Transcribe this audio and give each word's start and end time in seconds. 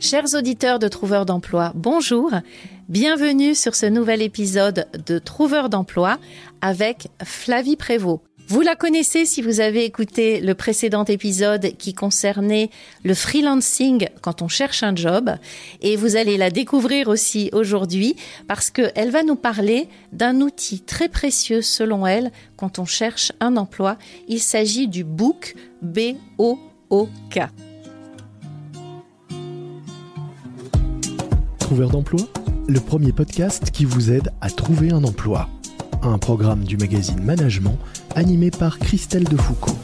Chers 0.00 0.34
auditeurs 0.34 0.78
de 0.78 0.88
Trouveurs 0.88 1.26
d'emploi, 1.26 1.72
bonjour. 1.74 2.32
Bienvenue 2.88 3.54
sur 3.54 3.74
ce 3.74 3.84
nouvel 3.84 4.22
épisode 4.22 4.86
de 5.06 5.18
Trouveurs 5.18 5.68
d'emploi 5.68 6.16
avec 6.62 7.08
Flavie 7.22 7.76
Prévost. 7.76 8.22
Vous 8.48 8.62
la 8.62 8.76
connaissez 8.76 9.26
si 9.26 9.42
vous 9.42 9.60
avez 9.60 9.84
écouté 9.84 10.40
le 10.40 10.54
précédent 10.54 11.04
épisode 11.04 11.76
qui 11.76 11.92
concernait 11.92 12.70
le 13.04 13.12
freelancing 13.12 14.08
quand 14.22 14.40
on 14.40 14.48
cherche 14.48 14.82
un 14.82 14.96
job. 14.96 15.32
Et 15.82 15.96
vous 15.96 16.16
allez 16.16 16.38
la 16.38 16.48
découvrir 16.48 17.08
aussi 17.08 17.50
aujourd'hui 17.52 18.16
parce 18.48 18.70
qu'elle 18.70 19.10
va 19.10 19.22
nous 19.22 19.36
parler 19.36 19.86
d'un 20.12 20.40
outil 20.40 20.80
très 20.80 21.10
précieux 21.10 21.60
selon 21.60 22.06
elle 22.06 22.32
quand 22.56 22.78
on 22.78 22.86
cherche 22.86 23.32
un 23.38 23.58
emploi. 23.58 23.98
Il 24.28 24.40
s'agit 24.40 24.88
du 24.88 25.04
Book, 25.04 25.54
B-O-O-K. 25.82 27.69
Le 31.72 32.80
premier 32.80 33.12
podcast 33.12 33.70
qui 33.70 33.84
vous 33.84 34.10
aide 34.10 34.32
à 34.40 34.50
trouver 34.50 34.90
un 34.90 35.04
emploi. 35.04 35.48
Un 36.02 36.18
programme 36.18 36.64
du 36.64 36.76
magazine 36.76 37.22
Management 37.22 37.78
animé 38.16 38.50
par 38.50 38.80
Christelle 38.80 39.22
Defoucault. 39.22 39.76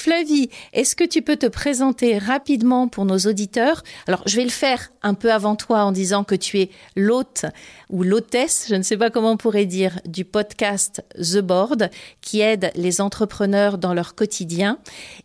Flavie, 0.00 0.48
est-ce 0.72 0.96
que 0.96 1.04
tu 1.04 1.20
peux 1.20 1.36
te 1.36 1.44
présenter 1.44 2.16
rapidement 2.16 2.88
pour 2.88 3.04
nos 3.04 3.18
auditeurs? 3.18 3.82
Alors, 4.06 4.22
je 4.24 4.36
vais 4.36 4.44
le 4.44 4.48
faire 4.48 4.90
un 5.02 5.12
peu 5.12 5.30
avant 5.30 5.56
toi 5.56 5.84
en 5.84 5.92
disant 5.92 6.24
que 6.24 6.34
tu 6.34 6.58
es 6.58 6.70
l'hôte 6.96 7.44
ou 7.90 8.02
l'hôtesse, 8.02 8.64
je 8.70 8.76
ne 8.76 8.82
sais 8.82 8.96
pas 8.96 9.10
comment 9.10 9.32
on 9.32 9.36
pourrait 9.36 9.66
dire, 9.66 10.00
du 10.06 10.24
podcast 10.24 11.04
The 11.18 11.40
Board 11.40 11.90
qui 12.22 12.40
aide 12.40 12.72
les 12.76 13.02
entrepreneurs 13.02 13.76
dans 13.76 13.92
leur 13.92 14.14
quotidien. 14.14 14.78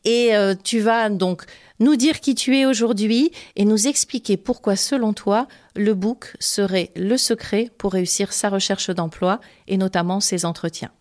Et 0.04 0.36
euh, 0.36 0.56
tu 0.62 0.82
vas 0.82 1.08
donc 1.08 1.46
nous 1.80 1.96
dire 1.96 2.20
qui 2.20 2.36
tu 2.36 2.58
es 2.58 2.66
aujourd'hui 2.66 3.32
et 3.56 3.64
nous 3.64 3.88
expliquer 3.88 4.36
pourquoi, 4.36 4.76
selon 4.76 5.14
toi, 5.14 5.48
le 5.78 5.94
book 5.94 6.36
serait 6.42 6.92
le 6.98 7.16
secret 7.16 7.72
pour 7.78 7.94
réussir 7.94 8.34
sa 8.34 8.50
recherche 8.50 8.90
d'emploi 8.90 9.40
et 9.70 9.78
notamment 9.78 10.20
ses 10.20 10.44
entretiens. 10.44 10.92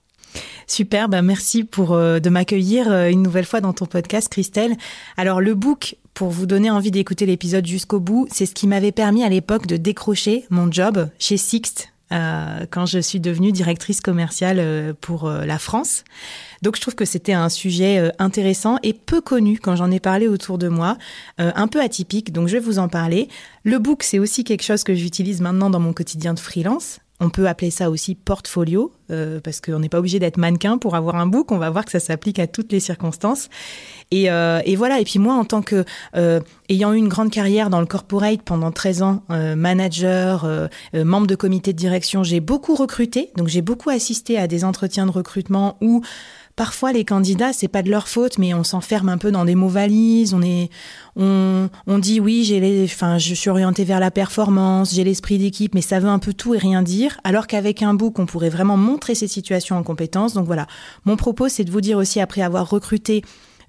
Super, 0.67 1.09
ben 1.09 1.23
merci 1.23 1.65
pour 1.65 1.93
euh, 1.93 2.21
de 2.21 2.31
m'accueillir 2.31 2.91
euh, 2.91 3.09
une 3.09 3.23
nouvelle 3.23 3.45
fois 3.45 3.61
dans 3.61 3.73
ton 3.73 3.87
podcast, 3.87 4.29
Christelle. 4.29 4.77
Alors 5.17 5.41
le 5.41 5.55
book, 5.55 5.97
pour 6.15 6.31
vous 6.31 6.47
donner 6.47 6.71
envie 6.71 6.91
d'écouter 6.91 7.27
l'épisode 7.27 7.67
jusqu'au 7.67 8.01
bout, 8.01 8.27
c'est 8.31 8.47
ce 8.47 8.55
qui 8.55 8.67
m'avait 8.67 8.93
permis 8.93 9.25
à 9.25 9.29
l'époque 9.29 9.67
de 9.67 9.77
décrocher 9.77 10.47
mon 10.51 10.71
job 10.71 11.09
chez 11.19 11.37
Sixt 11.37 11.91
euh, 12.13 12.67
quand 12.71 12.87
je 12.87 12.99
suis 12.99 13.21
devenue 13.21 13.53
directrice 13.53 14.01
commerciale 14.01 14.95
pour 15.01 15.29
la 15.29 15.59
France. 15.59 16.05
Donc 16.63 16.77
je 16.77 16.81
trouve 16.81 16.95
que 16.95 17.05
c'était 17.05 17.33
un 17.33 17.49
sujet 17.49 18.13
intéressant 18.19 18.79
et 18.83 18.93
peu 18.93 19.21
connu 19.21 19.59
quand 19.59 19.77
j'en 19.77 19.91
ai 19.91 20.01
parlé 20.01 20.29
autour 20.29 20.57
de 20.59 20.69
moi, 20.69 20.97
un 21.39 21.67
peu 21.67 21.81
atypique, 21.81 22.33
donc 22.33 22.49
je 22.49 22.55
vais 22.55 22.63
vous 22.63 22.79
en 22.79 22.89
parler. 22.89 23.29
Le 23.65 23.79
book, 23.79 24.03
c'est 24.03 24.19
aussi 24.19 24.45
quelque 24.45 24.63
chose 24.63 24.85
que 24.85 24.95
j'utilise 24.95 25.41
maintenant 25.41 25.69
dans 25.69 25.81
mon 25.81 25.93
quotidien 25.93 26.33
de 26.33 26.41
freelance. 26.41 27.01
On 27.21 27.31
peut 27.31 27.47
appeler 27.47 27.71
ça 27.71 27.91
aussi 27.91 28.17
portfolio, 28.17 28.93
euh, 29.11 29.39
parce 29.41 29.61
qu'on 29.61 29.79
n'est 29.79 29.89
pas 29.89 30.01
obligé 30.01 30.19
d'être 30.19 30.37
mannequin 30.37 30.79
pour 30.79 30.97
avoir 30.97 31.15
un 31.15 31.27
book. 31.27 31.53
On 31.53 31.59
va 31.59 31.71
voir 31.71 31.85
que 31.85 31.93
ça 31.93 32.01
s'applique 32.01 32.41
à 32.41 32.49
toutes 32.49 32.73
les 32.73 32.81
circonstances. 32.81 33.49
Et, 34.11 34.31
euh, 34.31 34.61
et, 34.65 34.75
voilà. 34.75 34.99
Et 34.99 35.05
puis 35.05 35.21
moi, 35.21 35.35
en 35.35 35.45
tant 35.45 35.63
que 35.63 35.85
euh, 36.17 36.41
ayant 36.69 36.93
eu 36.93 36.97
une 36.97 37.09
grande 37.09 37.31
carrière 37.31 37.71
dans 37.71 37.81
le 37.81 37.87
corporate 37.87 38.43
pendant 38.43 38.73
13 38.73 39.03
ans, 39.03 39.23
euh, 39.31 39.55
manager, 39.55 40.45
euh, 40.45 40.67
membre 40.93 41.29
de 41.29 41.37
comité 41.37 41.73
de 41.73 41.79
direction, 41.79 42.25
j'ai 42.25 42.41
beaucoup 42.41 42.75
recruté. 42.75 43.31
Donc 43.37 43.47
j'ai 43.47 43.63
beaucoup 43.63 43.91
assisté 43.91 44.37
à 44.37 44.49
des 44.49 44.65
entretiens 44.65 45.07
de 45.07 45.13
recrutement 45.13 45.77
où 45.81 46.03
parfois 46.57 46.93
les 46.93 47.05
candidats, 47.05 47.53
c'est 47.53 47.69
pas 47.69 47.83
de 47.83 47.91
leur 47.91 48.09
faute, 48.09 48.39
mais 48.39 48.55
on 48.55 48.65
s'enferme 48.65 49.09
un 49.09 49.19
peu 49.19 49.31
dans 49.31 49.45
des 49.45 49.55
mots 49.55 49.69
valises. 49.69 50.35
On 50.35 50.43
est, 50.43 50.71
on, 51.17 51.69
on 51.87 51.99
dit 51.99 52.21
oui, 52.21 52.45
j'ai 52.45 52.61
les, 52.61 52.85
enfin, 52.85 53.19
je 53.19 53.35
suis 53.35 53.51
orienté 53.51 53.85
vers 53.85 54.01
la 54.01 54.11
performance, 54.11 54.95
j'ai 54.95 55.05
l'esprit 55.05 55.39
d'équipe, 55.39 55.75
mais 55.75 55.83
ça 55.83 56.01
veut 56.01 56.09
un 56.09 56.19
peu 56.19 56.33
tout 56.33 56.55
et 56.55 56.59
rien 56.59 56.83
dire. 56.83 57.19
Alors 57.25 57.47
qu'avec 57.47 57.83
un 57.83 57.95
book, 57.95 58.19
on 58.19 58.27
pourrait 58.27 58.51
vraiment 58.51 58.77
montrer 58.77 59.15
ces 59.15 59.29
situations 59.29 59.77
en 59.77 59.83
compétences. 59.83 60.35
Donc 60.35 60.47
voilà, 60.47 60.67
mon 61.05 61.17
propos, 61.17 61.49
c'est 61.49 61.65
de 61.65 61.71
vous 61.71 61.81
dire 61.81 61.99
aussi 61.99 62.21
après 62.21 62.43
avoir 62.43 62.69
recruté 62.69 63.23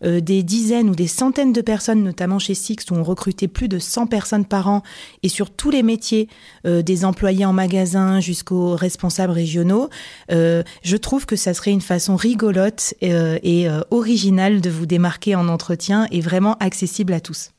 euh, 0.03 0.19
des 0.19 0.43
dizaines 0.43 0.89
ou 0.89 0.95
des 0.95 1.07
centaines 1.07 1.53
de 1.53 1.61
personnes, 1.61 2.03
notamment 2.03 2.39
chez 2.39 2.53
Six, 2.53 2.77
où 2.91 2.95
on 2.95 3.03
recrutait 3.03 3.47
plus 3.47 3.67
de 3.67 3.79
100 3.79 4.07
personnes 4.07 4.45
par 4.45 4.67
an, 4.67 4.83
et 5.23 5.29
sur 5.29 5.49
tous 5.49 5.69
les 5.69 5.83
métiers, 5.83 6.27
euh, 6.65 6.81
des 6.81 7.05
employés 7.05 7.45
en 7.45 7.53
magasin 7.53 8.19
jusqu'aux 8.19 8.75
responsables 8.75 9.33
régionaux, 9.33 9.89
euh, 10.31 10.63
je 10.83 10.97
trouve 10.97 11.25
que 11.25 11.35
ça 11.35 11.53
serait 11.53 11.71
une 11.71 11.81
façon 11.81 12.15
rigolote 12.15 12.93
et 13.01 13.67
originale 13.91 14.61
de 14.61 14.69
vous 14.69 14.85
démarquer 14.85 15.35
en 15.35 15.47
entretien 15.47 16.07
et 16.11 16.21
vraiment 16.21 16.55
accessible 16.59 17.13
à 17.13 17.19
tous. 17.19 17.54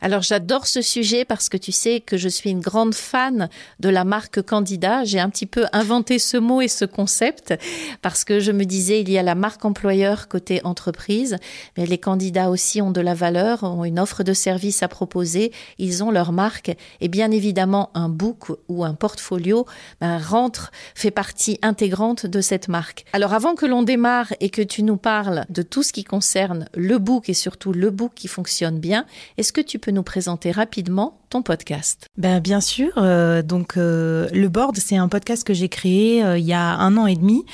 Alors 0.00 0.22
j'adore 0.22 0.68
ce 0.68 0.80
sujet 0.80 1.24
parce 1.24 1.48
que 1.48 1.56
tu 1.56 1.72
sais 1.72 1.98
que 1.98 2.16
je 2.16 2.28
suis 2.28 2.50
une 2.50 2.60
grande 2.60 2.94
fan 2.94 3.48
de 3.80 3.88
la 3.88 4.04
marque 4.04 4.40
candidat. 4.42 5.02
J'ai 5.02 5.18
un 5.18 5.28
petit 5.28 5.44
peu 5.44 5.66
inventé 5.72 6.20
ce 6.20 6.36
mot 6.36 6.60
et 6.60 6.68
ce 6.68 6.84
concept 6.84 7.54
parce 8.00 8.22
que 8.22 8.38
je 8.38 8.52
me 8.52 8.64
disais 8.64 9.00
il 9.00 9.10
y 9.10 9.18
a 9.18 9.24
la 9.24 9.34
marque 9.34 9.64
employeur 9.64 10.28
côté 10.28 10.60
entreprise, 10.62 11.36
mais 11.76 11.84
les 11.84 11.98
candidats 11.98 12.48
aussi 12.48 12.80
ont 12.80 12.92
de 12.92 13.00
la 13.00 13.14
valeur, 13.14 13.64
ont 13.64 13.84
une 13.84 13.98
offre 13.98 14.22
de 14.22 14.32
service 14.32 14.84
à 14.84 14.88
proposer, 14.88 15.50
ils 15.78 16.04
ont 16.04 16.12
leur 16.12 16.30
marque 16.30 16.76
et 17.00 17.08
bien 17.08 17.32
évidemment 17.32 17.90
un 17.94 18.08
book 18.08 18.52
ou 18.68 18.84
un 18.84 18.94
portfolio 18.94 19.66
ben, 20.00 20.18
rentre, 20.18 20.70
fait 20.94 21.10
partie 21.10 21.58
intégrante 21.60 22.24
de 22.24 22.40
cette 22.40 22.68
marque. 22.68 23.04
Alors 23.14 23.34
avant 23.34 23.56
que 23.56 23.66
l'on 23.66 23.82
démarre 23.82 24.32
et 24.38 24.50
que 24.50 24.62
tu 24.62 24.84
nous 24.84 24.96
parles 24.96 25.44
de 25.48 25.62
tout 25.62 25.82
ce 25.82 25.92
qui 25.92 26.04
concerne 26.04 26.68
le 26.74 26.98
book 26.98 27.28
et 27.28 27.34
surtout 27.34 27.72
le 27.72 27.90
book 27.90 28.12
qui 28.14 28.28
fonctionne 28.28 28.78
bien, 28.78 29.04
est-ce 29.38 29.52
que 29.52 29.60
tu 29.60 29.80
peux 29.80 29.87
nous 29.92 30.02
présenter 30.02 30.50
rapidement 30.50 31.18
ton 31.30 31.42
podcast 31.42 32.06
ben, 32.16 32.40
Bien 32.40 32.60
sûr. 32.60 32.92
Euh, 32.96 33.42
donc, 33.42 33.76
euh, 33.76 34.28
Le 34.32 34.48
Board, 34.48 34.76
c'est 34.76 34.96
un 34.96 35.08
podcast 35.08 35.44
que 35.44 35.54
j'ai 35.54 35.68
créé 35.68 36.24
euh, 36.24 36.38
il 36.38 36.44
y 36.44 36.52
a 36.52 36.76
un 36.76 36.96
an 36.96 37.06
et 37.06 37.16
demi 37.16 37.44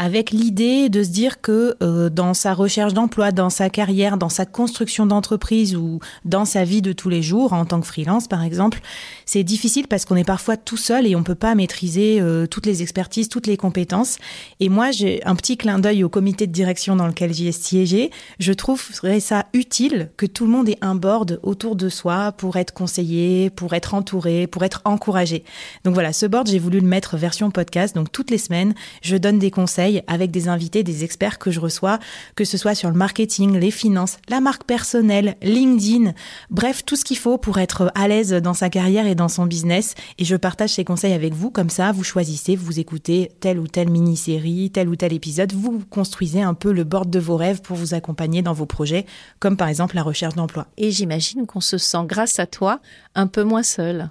avec 0.00 0.30
l'idée 0.30 0.88
de 0.88 1.02
se 1.02 1.10
dire 1.10 1.42
que 1.42 1.76
euh, 1.82 2.08
dans 2.08 2.32
sa 2.32 2.54
recherche 2.54 2.94
d'emploi, 2.94 3.32
dans 3.32 3.50
sa 3.50 3.68
carrière, 3.68 4.16
dans 4.16 4.30
sa 4.30 4.46
construction 4.46 5.04
d'entreprise 5.04 5.76
ou 5.76 6.00
dans 6.24 6.46
sa 6.46 6.64
vie 6.64 6.80
de 6.80 6.94
tous 6.94 7.10
les 7.10 7.20
jours, 7.20 7.52
en 7.52 7.66
tant 7.66 7.82
que 7.82 7.86
freelance 7.86 8.26
par 8.26 8.42
exemple, 8.42 8.80
c'est 9.26 9.44
difficile 9.44 9.88
parce 9.88 10.06
qu'on 10.06 10.16
est 10.16 10.24
parfois 10.24 10.56
tout 10.56 10.78
seul 10.78 11.06
et 11.06 11.14
on 11.16 11.22
peut 11.22 11.34
pas 11.34 11.54
maîtriser 11.54 12.18
euh, 12.18 12.46
toutes 12.46 12.64
les 12.64 12.80
expertises, 12.80 13.28
toutes 13.28 13.46
les 13.46 13.58
compétences. 13.58 14.16
Et 14.58 14.70
moi, 14.70 14.90
j'ai 14.90 15.22
un 15.26 15.36
petit 15.36 15.58
clin 15.58 15.78
d'œil 15.78 16.02
au 16.02 16.08
comité 16.08 16.46
de 16.46 16.52
direction 16.52 16.96
dans 16.96 17.06
lequel 17.06 17.34
j'y 17.34 17.48
ai 17.48 17.52
siégé. 17.52 18.10
Je 18.38 18.54
trouverais 18.54 19.20
ça 19.20 19.48
utile 19.52 20.12
que 20.16 20.24
tout 20.24 20.46
le 20.46 20.50
monde 20.50 20.70
ait 20.70 20.78
un 20.80 20.94
board 20.94 21.40
autour 21.42 21.76
de 21.76 21.90
soi 21.90 22.32
pour 22.32 22.56
être 22.56 22.72
conseillé, 22.72 23.50
pour 23.50 23.74
être 23.74 23.92
entouré, 23.92 24.46
pour 24.46 24.64
être 24.64 24.80
encouragé. 24.86 25.44
Donc 25.84 25.92
voilà, 25.92 26.14
ce 26.14 26.24
board, 26.24 26.48
j'ai 26.48 26.58
voulu 26.58 26.80
le 26.80 26.86
mettre 26.86 27.18
version 27.18 27.50
podcast. 27.50 27.94
Donc 27.94 28.10
toutes 28.10 28.30
les 28.30 28.38
semaines, 28.38 28.74
je 29.02 29.18
donne 29.18 29.38
des 29.38 29.50
conseils 29.50 29.89
avec 30.06 30.30
des 30.30 30.48
invités, 30.48 30.82
des 30.82 31.04
experts 31.04 31.38
que 31.38 31.50
je 31.50 31.60
reçois, 31.60 31.98
que 32.36 32.44
ce 32.44 32.56
soit 32.56 32.74
sur 32.74 32.90
le 32.90 32.96
marketing, 32.96 33.58
les 33.58 33.70
finances, 33.70 34.18
la 34.28 34.40
marque 34.40 34.64
personnelle, 34.64 35.36
LinkedIn, 35.42 36.12
bref, 36.50 36.84
tout 36.84 36.96
ce 36.96 37.04
qu'il 37.04 37.18
faut 37.18 37.38
pour 37.38 37.58
être 37.58 37.90
à 37.94 38.08
l'aise 38.08 38.32
dans 38.32 38.54
sa 38.54 38.70
carrière 38.70 39.06
et 39.06 39.14
dans 39.14 39.28
son 39.28 39.46
business. 39.46 39.94
Et 40.18 40.24
je 40.24 40.36
partage 40.36 40.70
ces 40.70 40.84
conseils 40.84 41.12
avec 41.12 41.34
vous, 41.34 41.50
comme 41.50 41.70
ça, 41.70 41.92
vous 41.92 42.04
choisissez, 42.04 42.56
vous 42.56 42.78
écoutez 42.78 43.30
telle 43.40 43.58
ou 43.58 43.66
telle 43.66 43.90
mini-série, 43.90 44.70
tel 44.70 44.88
ou 44.88 44.96
tel 44.96 45.12
épisode, 45.12 45.52
vous 45.52 45.82
construisez 45.90 46.42
un 46.42 46.54
peu 46.54 46.72
le 46.72 46.84
board 46.84 47.10
de 47.10 47.18
vos 47.18 47.36
rêves 47.36 47.62
pour 47.62 47.76
vous 47.76 47.94
accompagner 47.94 48.42
dans 48.42 48.52
vos 48.52 48.66
projets, 48.66 49.06
comme 49.38 49.56
par 49.56 49.68
exemple 49.68 49.96
la 49.96 50.02
recherche 50.02 50.34
d'emploi. 50.34 50.66
Et 50.76 50.90
j'imagine 50.90 51.46
qu'on 51.46 51.60
se 51.60 51.78
sent, 51.78 52.04
grâce 52.04 52.38
à 52.38 52.46
toi, 52.46 52.80
un 53.14 53.26
peu 53.26 53.42
moins 53.42 53.62
seul. 53.62 54.10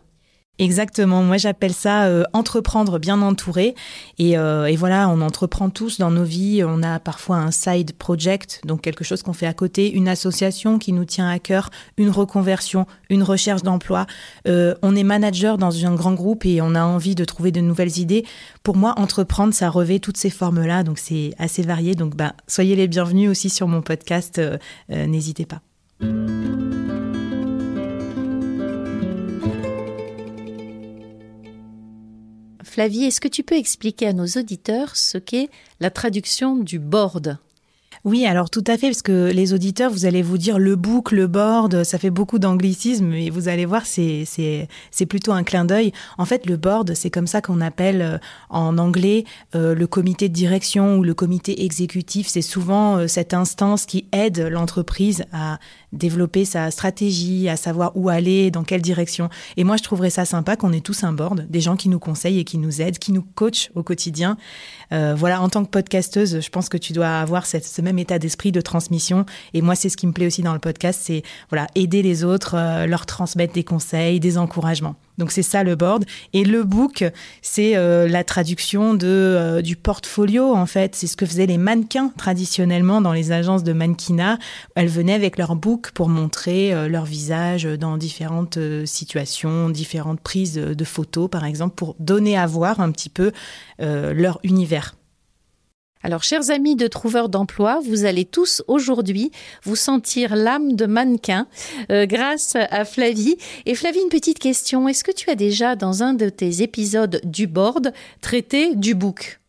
Exactement. 0.60 1.24
Moi, 1.24 1.38
j'appelle 1.38 1.74
ça 1.74 2.04
euh, 2.04 2.26
entreprendre 2.34 3.00
bien 3.00 3.22
entouré. 3.22 3.76
Et, 4.18 4.38
euh, 4.38 4.66
et, 4.66 4.76
voilà, 4.76 5.08
on 5.08 5.22
entreprend 5.22 5.70
tous 5.70 6.00
dans 6.00 6.12
nos 6.12 6.26
vies. 6.26 6.64
On 6.66 6.84
a 6.84 7.00
parfois 7.00 7.38
un 7.38 7.52
side 7.52 7.94
project, 7.94 8.62
donc 8.66 8.82
quelque 8.82 9.06
chose 9.06 9.24
qu'on 9.24 9.32
fait 9.32 9.48
à 9.48 9.54
côté, 9.54 9.90
une 9.90 10.10
association 10.10 10.78
qui 10.78 10.92
nous 10.92 11.06
tient 11.06 11.30
à 11.30 11.40
cœur, 11.40 11.70
une 11.98 12.10
reconversion, 12.10 12.86
une 13.10 13.24
recherche 13.24 13.64
d'emploi. 13.64 14.06
Euh, 14.48 14.76
on 14.82 14.98
est 14.98 15.04
manager 15.04 15.58
dans 15.58 15.86
un 15.86 15.96
grand 15.96 16.14
groupe 16.14 16.46
et 16.46 16.62
on 16.62 16.76
a 16.76 16.84
envie 16.84 17.16
de 17.16 17.24
trouver 17.24 17.54
de 17.54 17.62
nouvelles 17.62 17.98
idées. 17.98 18.26
Pour 18.62 18.76
moi, 18.76 18.96
entreprendre, 18.98 19.54
ça 19.54 19.70
revêt 19.70 20.00
toutes 20.00 20.18
ces 20.18 20.30
formes-là. 20.30 20.84
Donc, 20.84 21.00
c'est 21.00 21.34
assez 21.40 21.62
varié. 21.62 21.96
Donc, 21.96 22.18
bah, 22.18 22.34
soyez 22.48 22.76
les 22.76 22.90
bienvenus 22.90 23.30
aussi 23.30 23.50
sur 23.50 23.70
mon 23.70 23.82
podcast. 23.82 24.42
N'hésitez 24.90 25.46
pas. 25.46 25.62
Est-ce 32.80 33.20
que 33.20 33.28
tu 33.28 33.44
peux 33.44 33.56
expliquer 33.56 34.08
à 34.08 34.14
nos 34.14 34.26
auditeurs 34.26 34.96
ce 34.96 35.18
qu'est 35.18 35.50
la 35.80 35.90
traduction 35.90 36.56
du 36.56 36.80
board? 36.80 37.38
Oui, 38.06 38.26
alors 38.26 38.50
tout 38.50 38.64
à 38.66 38.78
fait, 38.78 38.88
parce 38.88 39.02
que 39.02 39.30
les 39.34 39.54
auditeurs, 39.54 39.92
vous 39.92 40.06
allez 40.06 40.22
vous 40.22 40.38
dire 40.38 40.58
le 40.58 40.78
book, 40.78 41.12
le 41.12 41.28
board, 41.28 41.84
ça 41.84 41.98
fait 41.98 42.10
beaucoup 42.10 42.40
d'anglicisme, 42.40 43.12
et 43.14 43.30
vous 43.30 43.50
allez 43.50 43.66
voir, 43.66 43.86
c'est, 43.86 44.24
c'est, 44.26 45.06
plutôt 45.06 45.34
un 45.34 45.44
clin 45.44 45.66
d'œil. 45.66 45.92
En 46.18 46.24
fait, 46.24 46.46
le 46.46 46.56
board, 46.56 46.94
c'est 46.94 47.10
comme 47.10 47.28
ça 47.28 47.42
qu'on 47.42 47.60
appelle 47.60 48.02
euh, 48.02 48.18
en 48.50 48.78
anglais 48.78 49.26
euh, 49.56 49.76
le 49.76 49.88
comité 49.88 50.30
de 50.30 50.34
direction 50.34 50.98
ou 50.98 51.04
le 51.04 51.14
comité 51.14 51.66
exécutif. 51.66 52.28
C'est 52.28 52.42
souvent 52.42 52.98
euh, 52.98 53.08
cette 53.08 53.34
instance 53.34 53.86
qui 53.86 54.06
aide 54.14 54.40
l'entreprise 54.40 55.26
à 55.34 55.60
développer 55.94 56.46
sa 56.46 56.72
stratégie, 56.72 57.50
à 57.50 57.56
savoir 57.56 57.92
où 57.96 58.10
aller, 58.10 58.52
dans 58.52 58.64
quelle 58.64 58.82
direction. 58.82 59.30
Et 59.58 59.64
moi, 59.64 59.78
je 59.78 59.84
trouverais 59.84 60.10
ça 60.10 60.26
sympa 60.26 60.56
qu'on 60.56 60.72
ait 60.72 60.82
tous 60.82 61.04
un 61.04 61.14
board, 61.14 61.48
des 61.50 61.62
gens 61.62 61.76
qui 61.76 61.90
nous 61.90 62.00
conseillent 62.00 62.40
et 62.40 62.44
qui 62.44 62.58
nous 62.58 62.82
aident, 62.82 63.00
qui 63.00 63.12
nous 63.12 63.24
coachent 63.36 63.72
au 63.76 63.84
quotidien. 63.84 64.38
Euh, 64.92 65.16
voilà, 65.16 65.42
en 65.42 65.50
tant 65.50 65.64
que 65.64 65.70
podcasteuse, 65.70 66.42
je 66.42 66.50
pense 66.50 66.70
que 66.70 66.78
tu 66.78 66.94
dois 66.94 67.20
avoir 67.20 67.46
ce 67.46 67.82
même 67.82 68.00
état 68.00 68.20
d'esprit 68.20 68.52
de 68.52 68.62
transmission. 68.62 69.26
Et 69.54 69.62
moi, 69.62 69.76
c'est 69.76 69.90
ce 69.90 69.98
qui 69.98 70.08
me 70.08 70.14
plaît 70.14 70.28
aussi 70.28 70.42
dans 70.42 70.54
le 70.54 70.60
podcast, 70.60 71.02
c'est 71.04 71.24
voilà 71.50 71.68
aider 71.76 72.02
les 72.02 72.24
autres, 72.24 72.56
euh, 72.56 72.86
leur 72.86 73.06
transmettre 73.06 73.54
des 73.54 73.64
conseils, 73.64 74.20
des 74.20 74.38
encouragements. 74.38 74.96
Donc 75.20 75.32
c'est 75.32 75.44
ça 75.44 75.64
le 75.64 75.76
board. 75.76 76.06
Et 76.34 76.44
le 76.46 76.64
book, 76.64 77.04
c'est 77.42 77.76
euh, 77.76 78.08
la 78.08 78.24
traduction 78.24 78.98
euh, 79.04 79.62
du 79.62 79.76
portfolio, 79.76 80.56
en 80.56 80.66
fait. 80.66 80.96
C'est 80.96 81.08
ce 81.08 81.18
que 81.18 81.26
faisaient 81.26 81.46
les 81.46 81.58
mannequins 81.58 82.12
traditionnellement 82.18 83.02
dans 83.02 83.14
les 83.14 83.32
agences 83.32 83.64
de 83.64 83.74
mannequinat. 83.74 84.40
Elles 84.76 84.88
venaient 84.88 85.14
avec 85.14 85.38
leur 85.38 85.56
book 85.56 85.92
pour 85.92 86.08
montrer 86.08 86.74
euh, 86.74 86.88
leur 86.88 87.04
visage 87.06 87.66
dans 87.66 87.98
différentes 87.98 88.58
situations, 88.86 89.70
différentes 89.70 90.22
prises 90.22 90.56
de 90.56 90.84
photos, 90.86 91.30
par 91.30 91.44
exemple, 91.44 91.76
pour 91.76 91.96
donner 92.00 92.38
à 92.38 92.48
voir 92.48 92.80
un 92.80 92.92
petit 92.92 93.10
peu 93.10 93.32
leur 93.80 94.40
univers. 94.44 94.96
Alors, 96.02 96.24
chers 96.24 96.50
amis 96.50 96.78
de 96.78 96.88
trouveurs 96.88 97.28
d'emploi, 97.28 97.82
vous 97.86 98.06
allez 98.06 98.24
tous 98.24 98.64
aujourd'hui 98.70 99.32
vous 99.64 99.76
sentir 99.76 100.34
l'âme 100.34 100.78
de 100.78 100.86
mannequin 100.86 101.46
euh, 101.92 102.06
grâce 102.06 102.56
à 102.56 102.86
Flavie. 102.86 103.36
Et 103.66 103.76
Flavie, 103.76 104.00
une 104.00 104.08
petite 104.08 104.40
question. 104.40 104.88
Est-ce 104.88 105.04
que 105.04 105.12
tu 105.12 105.30
as 105.30 105.36
déjà, 105.36 105.76
dans 105.76 106.02
un 106.02 106.14
de 106.14 106.30
tes 106.30 106.62
épisodes 106.62 107.20
du 107.26 107.48
board, 107.48 107.92
traité 108.22 108.76
du 108.76 108.96
book 108.96 109.42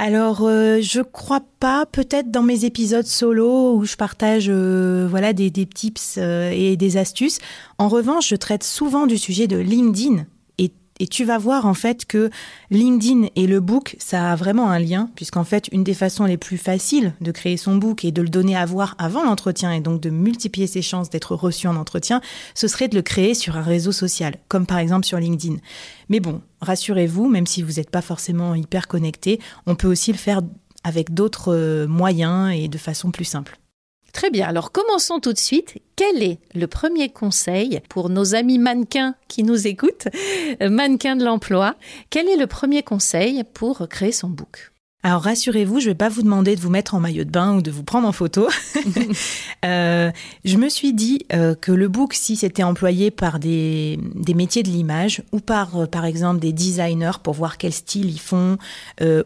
alors, 0.00 0.42
euh, 0.42 0.78
je 0.80 1.00
crois 1.00 1.42
pas. 1.58 1.84
Peut-être 1.84 2.30
dans 2.30 2.44
mes 2.44 2.64
épisodes 2.64 3.04
solo 3.04 3.74
où 3.74 3.84
je 3.84 3.96
partage, 3.96 4.46
euh, 4.48 5.08
voilà, 5.10 5.32
des, 5.32 5.50
des 5.50 5.66
tips 5.66 6.18
et 6.18 6.76
des 6.76 6.96
astuces. 6.96 7.40
En 7.78 7.88
revanche, 7.88 8.28
je 8.28 8.36
traite 8.36 8.62
souvent 8.62 9.08
du 9.08 9.18
sujet 9.18 9.48
de 9.48 9.56
LinkedIn 9.56 10.24
et 10.98 11.06
tu 11.06 11.24
vas 11.24 11.38
voir 11.38 11.66
en 11.66 11.74
fait 11.74 12.04
que 12.04 12.30
LinkedIn 12.70 13.28
et 13.36 13.46
le 13.46 13.60
book, 13.60 13.96
ça 13.98 14.32
a 14.32 14.36
vraiment 14.36 14.70
un 14.70 14.78
lien, 14.78 15.10
puisqu'en 15.14 15.44
fait, 15.44 15.68
une 15.72 15.84
des 15.84 15.94
façons 15.94 16.24
les 16.24 16.36
plus 16.36 16.58
faciles 16.58 17.14
de 17.20 17.30
créer 17.30 17.56
son 17.56 17.76
book 17.76 18.04
et 18.04 18.12
de 18.12 18.22
le 18.22 18.28
donner 18.28 18.56
à 18.56 18.66
voir 18.66 18.94
avant 18.98 19.24
l'entretien 19.24 19.72
et 19.72 19.80
donc 19.80 20.00
de 20.00 20.10
multiplier 20.10 20.66
ses 20.66 20.82
chances 20.82 21.10
d'être 21.10 21.34
reçu 21.34 21.66
en 21.68 21.76
entretien, 21.76 22.20
ce 22.54 22.68
serait 22.68 22.88
de 22.88 22.96
le 22.96 23.02
créer 23.02 23.34
sur 23.34 23.56
un 23.56 23.62
réseau 23.62 23.92
social, 23.92 24.36
comme 24.48 24.66
par 24.66 24.78
exemple 24.78 25.06
sur 25.06 25.18
LinkedIn. 25.18 25.56
Mais 26.08 26.20
bon, 26.20 26.40
rassurez-vous, 26.60 27.28
même 27.28 27.46
si 27.46 27.62
vous 27.62 27.74
n'êtes 27.74 27.90
pas 27.90 28.02
forcément 28.02 28.54
hyper 28.54 28.88
connecté, 28.88 29.40
on 29.66 29.74
peut 29.74 29.88
aussi 29.88 30.12
le 30.12 30.18
faire 30.18 30.40
avec 30.84 31.12
d'autres 31.12 31.52
euh, 31.52 31.86
moyens 31.86 32.52
et 32.54 32.68
de 32.68 32.78
façon 32.78 33.10
plus 33.10 33.24
simple. 33.24 33.58
Très 34.12 34.30
bien, 34.30 34.48
alors 34.48 34.72
commençons 34.72 35.20
tout 35.20 35.32
de 35.32 35.38
suite. 35.38 35.76
Quel 35.96 36.22
est 36.22 36.38
le 36.54 36.66
premier 36.66 37.10
conseil 37.10 37.80
pour 37.88 38.08
nos 38.08 38.34
amis 38.34 38.58
mannequins 38.58 39.14
qui 39.28 39.42
nous 39.42 39.66
écoutent, 39.66 40.08
euh, 40.62 40.70
mannequins 40.70 41.16
de 41.16 41.24
l'emploi? 41.24 41.76
Quel 42.10 42.28
est 42.28 42.36
le 42.36 42.46
premier 42.46 42.82
conseil 42.82 43.44
pour 43.54 43.86
créer 43.88 44.12
son 44.12 44.28
book? 44.28 44.72
Alors 45.04 45.22
rassurez-vous, 45.22 45.78
je 45.78 45.86
ne 45.86 45.90
vais 45.92 45.96
pas 45.96 46.08
vous 46.08 46.22
demander 46.22 46.56
de 46.56 46.60
vous 46.60 46.70
mettre 46.70 46.96
en 46.96 47.00
maillot 47.00 47.22
de 47.22 47.30
bain 47.30 47.54
ou 47.54 47.62
de 47.62 47.70
vous 47.70 47.84
prendre 47.84 48.08
en 48.08 48.10
photo. 48.10 48.48
euh, 49.64 50.10
je 50.44 50.56
me 50.56 50.68
suis 50.68 50.92
dit 50.92 51.24
euh, 51.32 51.54
que 51.54 51.70
le 51.70 51.86
book, 51.86 52.14
si 52.14 52.34
c'était 52.34 52.64
employé 52.64 53.12
par 53.12 53.38
des, 53.38 54.00
des 54.16 54.34
métiers 54.34 54.64
de 54.64 54.68
l'image 54.68 55.22
ou 55.30 55.38
par, 55.38 55.76
euh, 55.76 55.86
par 55.86 56.04
exemple, 56.04 56.40
des 56.40 56.52
designers 56.52 57.20
pour 57.22 57.34
voir 57.34 57.58
quel 57.58 57.72
style 57.72 58.10
ils 58.10 58.18
font, 58.18 58.58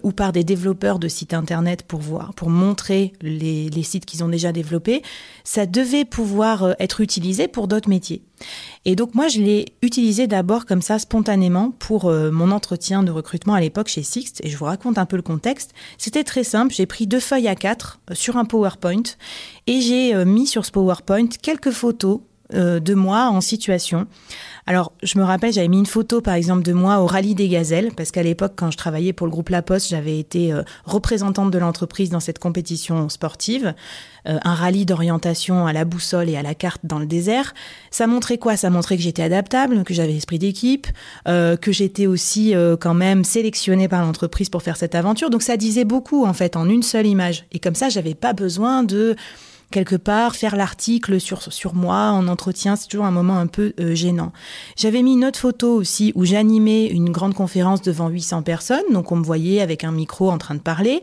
ou 0.03 0.13
par 0.13 0.33
des 0.33 0.45
développeurs 0.45 0.99
de 0.99 1.09
sites 1.09 1.33
internet 1.33 1.85
pour 1.85 2.01
voir, 2.01 2.35
pour 2.35 2.51
montrer 2.51 3.15
les, 3.23 3.71
les 3.71 3.83
sites 3.83 4.05
qu'ils 4.05 4.23
ont 4.23 4.29
déjà 4.29 4.53
développés, 4.53 5.03
ça 5.43 5.65
devait 5.65 6.05
pouvoir 6.05 6.77
être 6.79 7.01
utilisé 7.01 7.49
pour 7.49 7.67
d'autres 7.67 7.89
métiers. 7.89 8.23
Et 8.85 8.97
donc 8.97 9.15
moi, 9.15 9.29
je 9.29 9.41
l'ai 9.41 9.67
utilisé 9.83 10.27
d'abord 10.27 10.67
comme 10.67 10.83
ça 10.83 10.99
spontanément 10.99 11.71
pour 11.79 12.07
euh, 12.07 12.31
mon 12.31 12.51
entretien 12.51 13.03
de 13.03 13.11
recrutement 13.11 13.55
à 13.55 13.61
l'époque 13.61 13.89
chez 13.89 14.03
Sixt. 14.03 14.41
Et 14.45 14.51
je 14.51 14.57
vous 14.57 14.65
raconte 14.65 14.99
un 14.99 15.07
peu 15.07 15.17
le 15.17 15.23
contexte. 15.23 15.73
C'était 15.99 16.25
très 16.25 16.45
simple. 16.45 16.75
J'ai 16.75 16.87
pris 16.87 17.07
deux 17.07 17.21
feuilles 17.21 17.49
à 17.49 17.55
quatre 17.55 18.01
euh, 18.11 18.15
sur 18.15 18.37
un 18.37 18.45
PowerPoint 18.45 19.03
et 19.67 19.81
j'ai 19.81 20.15
euh, 20.15 20.25
mis 20.25 20.47
sur 20.47 20.65
ce 20.65 20.73
PowerPoint 20.73 21.29
quelques 21.41 21.71
photos 21.71 22.21
de 22.53 22.95
moi 22.95 23.29
en 23.31 23.41
situation. 23.41 24.07
Alors, 24.67 24.93
je 25.03 25.19
me 25.19 25.25
rappelle, 25.25 25.53
j'avais 25.53 25.69
mis 25.69 25.79
une 25.79 25.87
photo, 25.87 26.21
par 26.21 26.35
exemple, 26.35 26.63
de 26.63 26.73
moi 26.73 27.01
au 27.01 27.07
rallye 27.07 27.35
des 27.35 27.49
gazelles, 27.49 27.91
parce 27.97 28.13
qu'à 28.13 28.23
l'époque, 28.23 28.53
quand 28.55 28.71
je 28.71 28.77
travaillais 28.77 29.13
pour 29.13 29.27
le 29.27 29.33
groupe 29.33 29.49
La 29.49 29.61
Poste, 29.61 29.89
j'avais 29.89 30.21
été 30.21 30.53
euh, 30.53 30.63
représentante 30.85 31.51
de 31.51 31.59
l'entreprise 31.59 32.11
dans 32.11 32.21
cette 32.21 32.39
compétition 32.39 33.09
sportive, 33.09 33.75
euh, 34.29 34.39
un 34.45 34.55
rallye 34.55 34.87
d'orientation 34.87 35.67
à 35.67 35.73
la 35.73 35.85
boussole 35.85 36.29
et 36.29 36.37
à 36.37 36.43
la 36.43 36.55
carte 36.55 36.83
dans 36.85 37.01
le 37.01 37.07
désert. 37.07 37.55
Ça 37.91 38.07
montrait 38.07 38.39
quoi? 38.39 38.57
Ça 38.57 38.71
montrait 38.71 38.97
que 38.97 39.03
j'étais 39.03 39.25
adaptable, 39.25 39.83
que 39.83 39.95
j'avais 39.95 40.15
esprit 40.15 40.39
d'équipe, 40.39 40.87
euh, 41.27 41.57
que 41.57 41.73
j'étais 41.73 42.07
aussi 42.07 42.55
quand 42.81 42.95
même 42.95 43.25
sélectionnée 43.25 43.89
par 43.89 44.03
l'entreprise 44.03 44.49
pour 44.49 44.63
faire 44.63 44.77
cette 44.77 44.95
aventure. 44.95 45.31
Donc, 45.31 45.43
ça 45.43 45.57
disait 45.57 45.85
beaucoup, 45.85 46.25
en 46.25 46.33
fait, 46.33 46.57
en 46.57 46.69
une 46.69 46.83
seule 46.85 47.07
image. 47.07 47.47
Et 47.51 47.59
comme 47.59 47.75
ça, 47.75 47.89
j'avais 47.89 48.15
pas 48.15 48.33
besoin 48.33 48.85
de 48.85 49.17
quelque 49.73 49.97
part, 49.97 50.37
faire 50.37 50.55
l'article 50.55 51.21
sur, 51.21 51.53
sur 51.53 51.75
moi 51.75 52.11
en 52.13 52.29
entretien, 52.29 52.77
c'est 52.77 52.87
toujours 52.87 53.07
un 53.07 53.11
moment 53.11 53.39
un 53.39 53.49
peu 53.49 53.73
euh, 53.81 53.97
gênant. 53.97 54.33
J'avais 54.77 55.03
mis 55.03 55.15
une 55.15 55.25
autre 55.25 55.41
photo 55.41 55.75
aussi 55.75 56.13
où 56.15 56.25
j'animais 56.25 56.87
une 56.87 57.11
grande 57.11 57.35
conférence 57.35 57.83
devant 57.83 58.09
800 58.09 58.43
personnes, 58.43 58.93
donc 58.93 59.11
on 59.11 59.17
me 59.17 59.25
voyait 59.25 59.61
avec 59.61 59.83
un 59.83 59.91
micro 59.91 60.31
en 60.31 60.39
train 60.39 60.55
de 60.55 60.61
parler. 60.61 61.03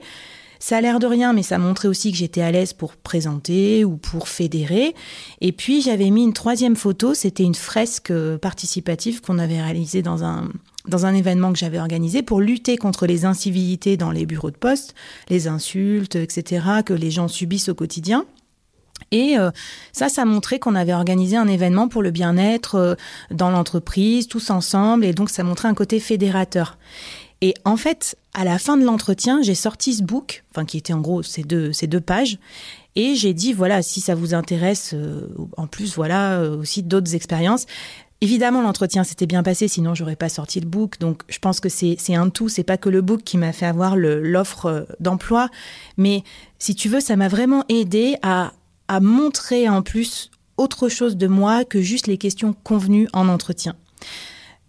Ça 0.61 0.77
a 0.77 0.81
l'air 0.81 0.99
de 0.99 1.07
rien, 1.07 1.31
mais 1.31 1.41
ça 1.41 1.57
montrait 1.57 1.87
aussi 1.87 2.11
que 2.11 2.17
j'étais 2.17 2.41
à 2.41 2.51
l'aise 2.51 2.73
pour 2.73 2.97
présenter 2.97 3.85
ou 3.85 3.95
pour 3.95 4.27
fédérer. 4.27 4.93
Et 5.39 5.53
puis 5.53 5.81
j'avais 5.81 6.09
mis 6.09 6.23
une 6.23 6.33
troisième 6.33 6.75
photo, 6.75 7.13
c'était 7.13 7.43
une 7.43 7.55
fresque 7.55 8.13
participative 8.39 9.21
qu'on 9.21 9.39
avait 9.39 9.61
réalisée 9.61 10.01
dans 10.01 10.25
un, 10.25 10.49
dans 10.89 11.05
un 11.05 11.13
événement 11.13 11.53
que 11.53 11.59
j'avais 11.59 11.79
organisé 11.79 12.23
pour 12.23 12.41
lutter 12.41 12.75
contre 12.75 13.07
les 13.07 13.23
incivilités 13.23 13.95
dans 13.95 14.11
les 14.11 14.25
bureaux 14.25 14.51
de 14.51 14.57
poste, 14.57 14.95
les 15.29 15.47
insultes, 15.47 16.15
etc., 16.15 16.65
que 16.85 16.93
les 16.93 17.09
gens 17.09 17.29
subissent 17.29 17.69
au 17.69 17.75
quotidien. 17.75 18.25
Et 19.11 19.37
euh, 19.37 19.51
ça, 19.91 20.09
ça 20.09 20.25
montrait 20.25 20.59
qu'on 20.59 20.75
avait 20.75 20.93
organisé 20.93 21.37
un 21.37 21.47
événement 21.47 21.87
pour 21.87 22.01
le 22.01 22.11
bien-être 22.11 22.75
euh, 22.75 22.95
dans 23.31 23.49
l'entreprise, 23.49 24.27
tous 24.27 24.49
ensemble, 24.49 25.05
et 25.05 25.13
donc 25.13 25.29
ça 25.29 25.43
montrait 25.43 25.67
un 25.67 25.73
côté 25.73 25.99
fédérateur. 25.99 26.77
Et 27.41 27.53
en 27.63 27.77
fait, 27.77 28.17
à 28.33 28.43
la 28.43 28.59
fin 28.59 28.77
de 28.77 28.83
l'entretien, 28.83 29.41
j'ai 29.41 29.55
sorti 29.55 29.93
ce 29.93 30.03
book, 30.03 30.43
enfin 30.51 30.65
qui 30.65 30.77
était 30.77 30.93
en 30.93 30.99
gros 30.99 31.23
ces 31.23 31.43
deux, 31.43 31.71
ces 31.71 31.87
deux 31.87 32.01
pages, 32.01 32.37
et 32.95 33.15
j'ai 33.15 33.33
dit 33.33 33.53
voilà, 33.53 33.81
si 33.81 34.01
ça 34.01 34.13
vous 34.13 34.33
intéresse, 34.33 34.91
euh, 34.93 35.27
en 35.57 35.67
plus 35.67 35.95
voilà 35.95 36.41
aussi 36.41 36.83
d'autres 36.83 37.15
expériences. 37.15 37.65
Évidemment, 38.21 38.61
l'entretien 38.61 39.05
s'était 39.05 39.27
bien 39.27 39.43
passé, 39.43 39.69
sinon 39.69 39.95
j'aurais 39.95 40.17
pas 40.17 40.27
sorti 40.27 40.59
le 40.59 40.67
book. 40.67 40.99
Donc, 40.99 41.23
je 41.29 41.39
pense 41.39 41.61
que 41.61 41.69
c'est 41.69 41.97
un 42.13 42.29
tout. 42.29 42.49
C'est 42.49 42.65
pas 42.65 42.75
que 42.75 42.89
le 42.89 42.99
book 42.99 43.21
qui 43.23 43.37
m'a 43.37 43.53
fait 43.53 43.65
avoir 43.65 43.95
l'offre 43.95 44.87
d'emploi, 44.99 45.47
mais 45.95 46.23
si 46.57 46.75
tu 46.75 46.89
veux, 46.89 46.99
ça 46.99 47.15
m'a 47.15 47.29
vraiment 47.29 47.63
aidé 47.69 48.17
à 48.21 48.51
à 48.89 48.99
montrer 48.99 49.69
en 49.69 49.81
plus 49.81 50.31
autre 50.57 50.89
chose 50.89 51.15
de 51.15 51.27
moi 51.27 51.63
que 51.63 51.81
juste 51.81 52.07
les 52.07 52.17
questions 52.17 52.53
convenues 52.63 53.07
en 53.13 53.29
entretien. 53.29 53.75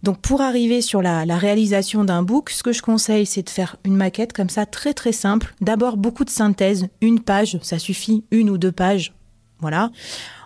Donc 0.03 0.19
pour 0.19 0.41
arriver 0.41 0.81
sur 0.81 1.01
la, 1.01 1.23
réalisation 1.35 2.03
d'un 2.03 2.23
book, 2.23 2.49
ce 2.49 2.63
que 2.63 2.71
je 2.71 2.81
conseille, 2.81 3.25
c'est 3.25 3.43
de 3.43 3.49
faire 3.49 3.75
une 3.83 3.95
maquette 3.95 4.31
comme 4.31 4.49
ça, 4.49 4.65
très 4.65 4.93
très 4.93 5.11
simple. 5.11 5.53
D'abord 5.59 5.97
beaucoup 5.97 6.23
de 6.23 6.29
synthèse, 6.29 6.87
une 7.01 7.19
page, 7.19 7.59
ça 7.61 7.77
suffit, 7.77 8.23
une 8.31 8.49
ou 8.49 8.57
deux 8.57 8.71
pages, 8.71 9.13
voilà. 9.59 9.91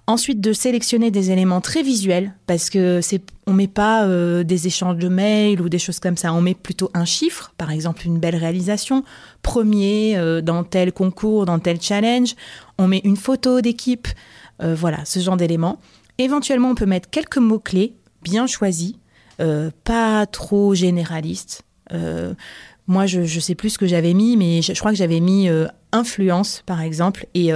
Ensuite 0.07 0.39
de 0.39 0.53
sélectionner 0.53 1.09
des 1.09 1.31
éléments 1.31 1.61
très 1.61 1.81
visuels, 1.81 2.35
parce 2.45 2.69
que 2.69 3.01
c'est, 3.01 3.23
on 3.47 3.53
met 3.53 3.67
pas 3.67 4.05
euh, 4.05 4.43
des 4.43 4.67
échanges 4.67 4.97
de 4.97 5.07
mails 5.07 5.59
ou 5.61 5.67
des 5.67 5.79
choses 5.79 5.99
comme 5.99 6.15
ça, 6.15 6.31
on 6.31 6.41
met 6.41 6.53
plutôt 6.53 6.91
un 6.93 7.05
chiffre, 7.05 7.53
par 7.57 7.71
exemple 7.71 8.05
une 8.05 8.19
belle 8.19 8.35
réalisation, 8.35 9.03
premier 9.41 10.15
euh, 10.15 10.41
dans 10.41 10.63
tel 10.63 10.91
concours, 10.91 11.47
dans 11.47 11.57
tel 11.57 11.81
challenge 11.81 12.35
on 12.77 12.87
met 12.87 13.01
une 13.03 13.17
photo 13.17 13.61
d'équipe, 13.61 14.07
euh, 14.61 14.75
voilà, 14.75 15.03
ce 15.05 15.19
genre 15.19 15.37
d'éléments. 15.37 15.79
Éventuellement, 16.19 16.69
on 16.69 16.75
peut 16.75 16.85
mettre 16.85 17.09
quelques 17.09 17.37
mots-clés 17.37 17.95
bien 18.21 18.45
choisis, 18.47 18.93
pas 19.83 20.25
trop 20.27 20.73
généralistes. 20.73 21.63
Moi, 22.87 23.05
je 23.05 23.21
ne 23.21 23.39
sais 23.39 23.55
plus 23.55 23.71
ce 23.71 23.77
que 23.77 23.87
j'avais 23.87 24.13
mis, 24.13 24.37
mais 24.37 24.61
je, 24.61 24.73
crois 24.73 24.91
que 24.91 24.97
j'avais 24.97 25.19
mis 25.19 25.49
influence, 25.91 26.63
par 26.65 26.81
exemple, 26.81 27.27
et 27.33 27.51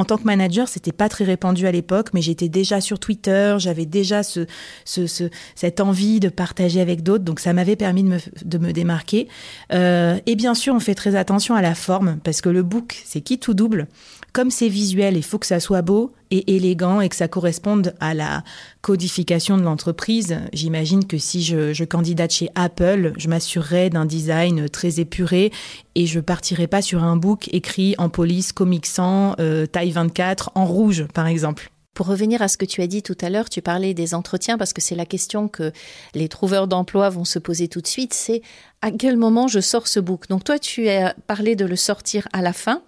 En 0.00 0.06
tant 0.06 0.16
que 0.16 0.24
manager, 0.24 0.66
c'était 0.66 0.92
pas 0.92 1.10
très 1.10 1.24
répandu 1.24 1.66
à 1.66 1.72
l'époque, 1.72 2.14
mais 2.14 2.22
j'étais 2.22 2.48
déjà 2.48 2.80
sur 2.80 2.98
Twitter, 2.98 3.56
j'avais 3.58 3.84
déjà 3.84 4.22
ce, 4.22 4.46
ce, 4.86 5.28
cette 5.54 5.78
envie 5.78 6.20
de 6.20 6.30
partager 6.30 6.80
avec 6.80 7.02
d'autres, 7.02 7.22
donc 7.22 7.38
ça 7.38 7.52
m'avait 7.52 7.76
permis 7.76 8.02
de 8.02 8.08
me, 8.08 8.18
de 8.42 8.56
me 8.56 8.72
démarquer. 8.72 9.28
Euh, 9.74 10.18
et 10.24 10.36
bien 10.36 10.54
sûr, 10.54 10.74
on 10.74 10.80
fait 10.80 10.94
très 10.94 11.16
attention 11.16 11.54
à 11.54 11.60
la 11.60 11.74
forme, 11.74 12.18
parce 12.24 12.40
que 12.40 12.48
le 12.48 12.62
book, 12.62 12.98
c'est 13.04 13.20
qui 13.20 13.38
tout 13.38 13.52
double? 13.52 13.88
Comme 14.32 14.50
c'est 14.50 14.68
visuel, 14.68 15.16
il 15.16 15.24
faut 15.24 15.38
que 15.38 15.46
ça 15.46 15.58
soit 15.58 15.82
beau 15.82 16.12
et 16.30 16.54
élégant 16.54 17.00
et 17.00 17.08
que 17.08 17.16
ça 17.16 17.26
corresponde 17.26 17.94
à 17.98 18.14
la 18.14 18.44
codification 18.80 19.56
de 19.56 19.62
l'entreprise. 19.62 20.38
J'imagine 20.52 21.04
que 21.06 21.18
si 21.18 21.42
je, 21.42 21.84
candidate 21.84 22.32
chez 22.32 22.48
Apple, 22.54 23.12
je 23.16 23.28
m'assurerai 23.28 23.90
d'un 23.90 24.04
design 24.04 24.68
très 24.68 25.00
épuré 25.00 25.50
et 25.96 26.06
je 26.06 26.20
partirai 26.20 26.68
pas 26.68 26.82
sur 26.82 27.02
un 27.02 27.16
book 27.16 27.48
écrit 27.52 27.96
en 27.98 28.08
police, 28.08 28.52
Comic 28.52 28.86
Sans, 28.86 29.34
euh, 29.40 29.66
taille 29.66 29.90
24, 29.90 30.52
en 30.54 30.64
rouge, 30.64 31.06
par 31.12 31.26
exemple. 31.26 31.70
Pour 31.94 32.06
revenir 32.06 32.40
à 32.40 32.48
ce 32.48 32.56
que 32.56 32.64
tu 32.64 32.82
as 32.82 32.86
dit 32.86 33.02
tout 33.02 33.18
à 33.20 33.30
l'heure, 33.30 33.50
tu 33.50 33.62
parlais 33.62 33.94
des 33.94 34.14
entretiens 34.14 34.56
parce 34.56 34.72
que 34.72 34.80
c'est 34.80 34.94
la 34.94 35.06
question 35.06 35.48
que 35.48 35.72
les 36.14 36.28
trouveurs 36.28 36.68
d'emploi 36.68 37.10
vont 37.10 37.24
se 37.24 37.40
poser 37.40 37.66
tout 37.66 37.80
de 37.80 37.86
suite, 37.86 38.14
c'est 38.14 38.42
à 38.80 38.92
quel 38.92 39.16
moment 39.16 39.48
je 39.48 39.60
sors 39.60 39.88
ce 39.88 39.98
book. 39.98 40.28
Donc 40.28 40.44
toi, 40.44 40.58
tu 40.58 40.88
as 40.88 41.14
parlé 41.26 41.56
de 41.56 41.64
le 41.64 41.76
sortir 41.76 42.28
à 42.32 42.42
la 42.42 42.52
fin. 42.52 42.82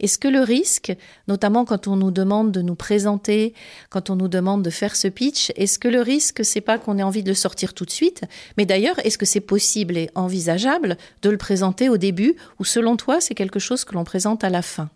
Est-ce 0.00 0.18
que 0.18 0.28
le 0.28 0.40
risque, 0.40 0.96
notamment 1.28 1.64
quand 1.64 1.86
on 1.88 1.96
nous 1.96 2.10
demande 2.10 2.52
de 2.52 2.62
nous 2.62 2.74
présenter, 2.74 3.54
quand 3.90 4.10
on 4.10 4.16
nous 4.16 4.28
demande 4.28 4.62
de 4.62 4.70
faire 4.70 4.96
ce 4.96 5.08
pitch, 5.08 5.52
est-ce 5.56 5.78
que 5.78 5.88
le 5.88 6.00
risque, 6.00 6.44
c'est 6.44 6.60
pas 6.60 6.78
qu'on 6.78 6.98
ait 6.98 7.02
envie 7.02 7.22
de 7.22 7.28
le 7.28 7.34
sortir 7.34 7.74
tout 7.74 7.84
de 7.84 7.90
suite? 7.90 8.22
Mais 8.56 8.66
d'ailleurs, 8.66 8.98
est-ce 9.04 9.18
que 9.18 9.26
c'est 9.26 9.40
possible 9.40 9.96
et 9.96 10.10
envisageable 10.14 10.96
de 11.22 11.30
le 11.30 11.36
présenter 11.36 11.88
au 11.88 11.96
début 11.96 12.36
ou 12.58 12.64
selon 12.64 12.96
toi, 12.96 13.20
c'est 13.20 13.34
quelque 13.34 13.58
chose 13.58 13.84
que 13.84 13.94
l'on 13.94 14.04
présente 14.04 14.44
à 14.44 14.50
la 14.50 14.62
fin? 14.62 14.88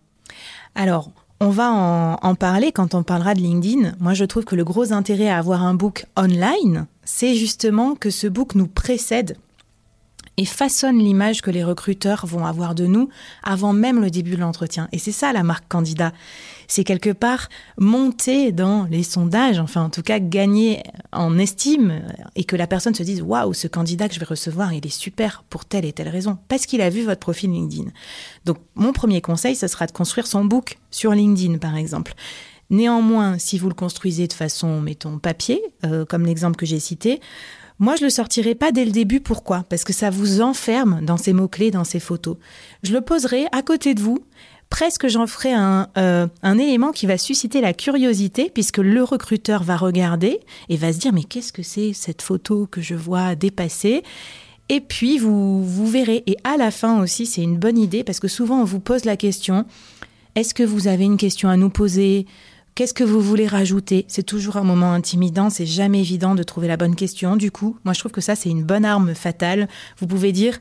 Alors, 0.75 1.11
on 1.41 1.51
va 1.51 1.71
en, 1.71 2.15
en, 2.21 2.35
parler 2.35 2.73
quand 2.73 2.95
on 2.95 3.05
parlera 3.05 3.35
de 3.35 3.41
LinkedIn. 3.41 3.95
Moi, 4.01 4.15
je 4.15 4.25
trouve 4.25 4.45
que 4.45 4.57
le 4.57 4.65
gros 4.65 4.93
intérêt 4.93 5.29
à 5.29 5.39
avoir 5.39 5.63
un 5.63 5.75
book 5.75 6.05
online, 6.17 6.87
c'est 7.05 7.35
justement 7.37 7.95
que 7.95 8.11
ce 8.11 8.27
book 8.27 8.57
nous 8.57 8.67
précède 8.67 9.37
et 10.39 10.45
façonne 10.45 10.99
l'image 10.99 11.43
que 11.43 11.51
les 11.51 11.65
recruteurs 11.65 12.25
vont 12.25 12.47
avoir 12.47 12.75
de 12.77 12.87
nous 12.87 13.11
avant 13.43 13.73
même 13.73 14.01
le 14.01 14.09
début 14.09 14.37
de 14.37 14.41
l'entretien. 14.41 14.89
Et 14.93 14.99
c'est 14.99 15.13
ça 15.13 15.33
la 15.33 15.43
marque 15.43 15.67
candidat. 15.69 16.13
C'est 16.69 16.85
quelque 16.85 17.11
part 17.11 17.49
monter 17.77 18.53
dans 18.53 18.85
les 18.85 19.03
sondages, 19.03 19.59
enfin 19.59 19.83
en 19.83 19.91
tout 19.91 20.03
cas 20.03 20.21
gagner 20.21 20.83
en 21.13 21.39
estime 21.39 22.03
et 22.37 22.45
que 22.45 22.55
la 22.57 22.69
personne 22.69 22.95
se 22.95 23.03
dise 23.03 23.21
waouh, 23.21 23.53
ce 23.53 23.67
candidat 23.67 24.09
que 24.09 24.15
je 24.15 24.21
vais 24.21 24.27
recevoir, 24.27 24.73
il 24.73 24.87
est 24.87 24.91
super 24.91 25.43
pour 25.51 25.65
telle 25.65 25.85
et 25.85 25.93
telle 25.93 26.09
raison 26.09 26.39
parce 26.47 26.67
qu'il 26.67 26.83
a 26.83 26.89
vu 26.89 27.03
votre 27.03 27.21
profil 27.21 27.51
LinkedIn. 27.51 27.91
Donc 28.45 28.59
mon 28.77 28.93
premier 28.93 29.21
conseil, 29.21 29.57
ce 29.57 29.67
sera 29.67 29.87
de 29.87 29.93
construire 29.93 30.29
son 30.29 30.45
book 30.45 30.79
sur 30.93 31.13
LinkedIn 31.13 31.59
par 31.59 31.77
exemple. 31.77 32.15
Néanmoins, 32.71 33.39
si 33.39 33.59
vous 33.59 33.69
le 33.69 33.75
construisez 33.75 34.27
de 34.27 34.35
façon, 34.35 34.81
mettons, 34.83 35.19
papier, 35.19 35.63
euh, 35.85 36.05
comme 36.05 36.27
l'exemple 36.27 36.57
que 36.57 36.67
j'ai 36.67 36.79
cité, 36.79 37.19
moi, 37.79 37.95
je 37.97 38.05
le 38.05 38.11
sortirai 38.11 38.55
pas 38.55 38.73
dès 38.73 38.85
le 38.85 38.91
début. 38.91 39.21
Pourquoi? 39.21 39.65
Parce 39.69 39.85
que 39.85 39.93
ça 39.93 40.11
vous 40.11 40.41
enferme 40.41 41.01
dans 41.05 41.17
ces 41.17 41.33
mots-clés, 41.33 41.71
dans 41.71 41.85
ces 41.85 42.01
photos. 42.01 42.37
Je 42.83 42.93
le 42.93 43.01
poserai 43.01 43.47
à 43.53 43.63
côté 43.63 43.95
de 43.95 44.01
vous. 44.01 44.19
Presque 44.71 45.09
j'en 45.09 45.27
ferai 45.27 45.53
un, 45.53 45.89
euh, 45.97 46.27
un 46.43 46.59
élément 46.59 46.93
qui 46.93 47.07
va 47.07 47.17
susciter 47.17 47.63
la 47.63 47.73
curiosité 47.73 48.51
puisque 48.53 48.77
le 48.77 49.03
recruteur 49.03 49.63
va 49.63 49.79
regarder 49.79 50.41
et 50.69 50.77
va 50.77 50.93
se 50.93 50.99
dire 50.99 51.15
mais 51.15 51.25
qu'est-ce 51.25 51.55
que 51.55 51.63
c'est 51.63 51.95
cette 51.95 52.21
photo 52.21 52.67
que 52.71 52.83
je 52.83 52.95
vois 52.95 53.35
dépasser? 53.35 54.03
Et 54.69 54.81
puis 54.83 55.17
vous, 55.17 55.65
vous 55.65 55.87
verrez. 55.87 56.23
Et 56.27 56.37
à 56.45 56.59
la 56.59 56.71
fin 56.71 57.01
aussi, 57.01 57.25
c'est 57.25 57.43
une 57.43 57.57
bonne 57.57 57.79
idée 57.79 58.05
parce 58.05 58.21
que 58.21 58.29
souvent 58.29 58.61
on 58.61 58.65
vous 58.65 58.81
pose 58.81 59.07
la 59.07 59.17
question 59.17 59.65
est-ce 60.39 60.55
que 60.55 60.63
vous 60.63 60.87
avez 60.87 61.05
une 61.05 61.17
question 61.17 61.49
à 61.49 61.57
nous 61.57 61.69
poser? 61.69 62.25
Qu'est-ce 62.79 62.95
que 62.95 63.03
vous 63.03 63.21
voulez 63.21 63.49
rajouter? 63.49 64.05
C'est 64.07 64.23
toujours 64.23 64.57
un 64.57 64.63
moment 64.63 64.93
intimidant, 64.93 65.51
c'est 65.51 65.67
jamais 65.67 65.99
évident 65.99 66.37
de 66.37 66.45
trouver 66.45 66.69
la 66.69 66.77
bonne 66.77 66.95
question. 66.95 67.35
Du 67.35 67.51
coup, 67.51 67.77
moi 67.83 67.93
je 67.93 67.99
trouve 67.99 68.13
que 68.13 68.21
ça 68.21 68.37
c'est 68.37 68.51
une 68.51 68.63
bonne 68.63 68.85
arme 68.85 69.17
fatale. 69.17 69.67
Vous 69.99 70.07
pouvez 70.07 70.31
dire, 70.31 70.61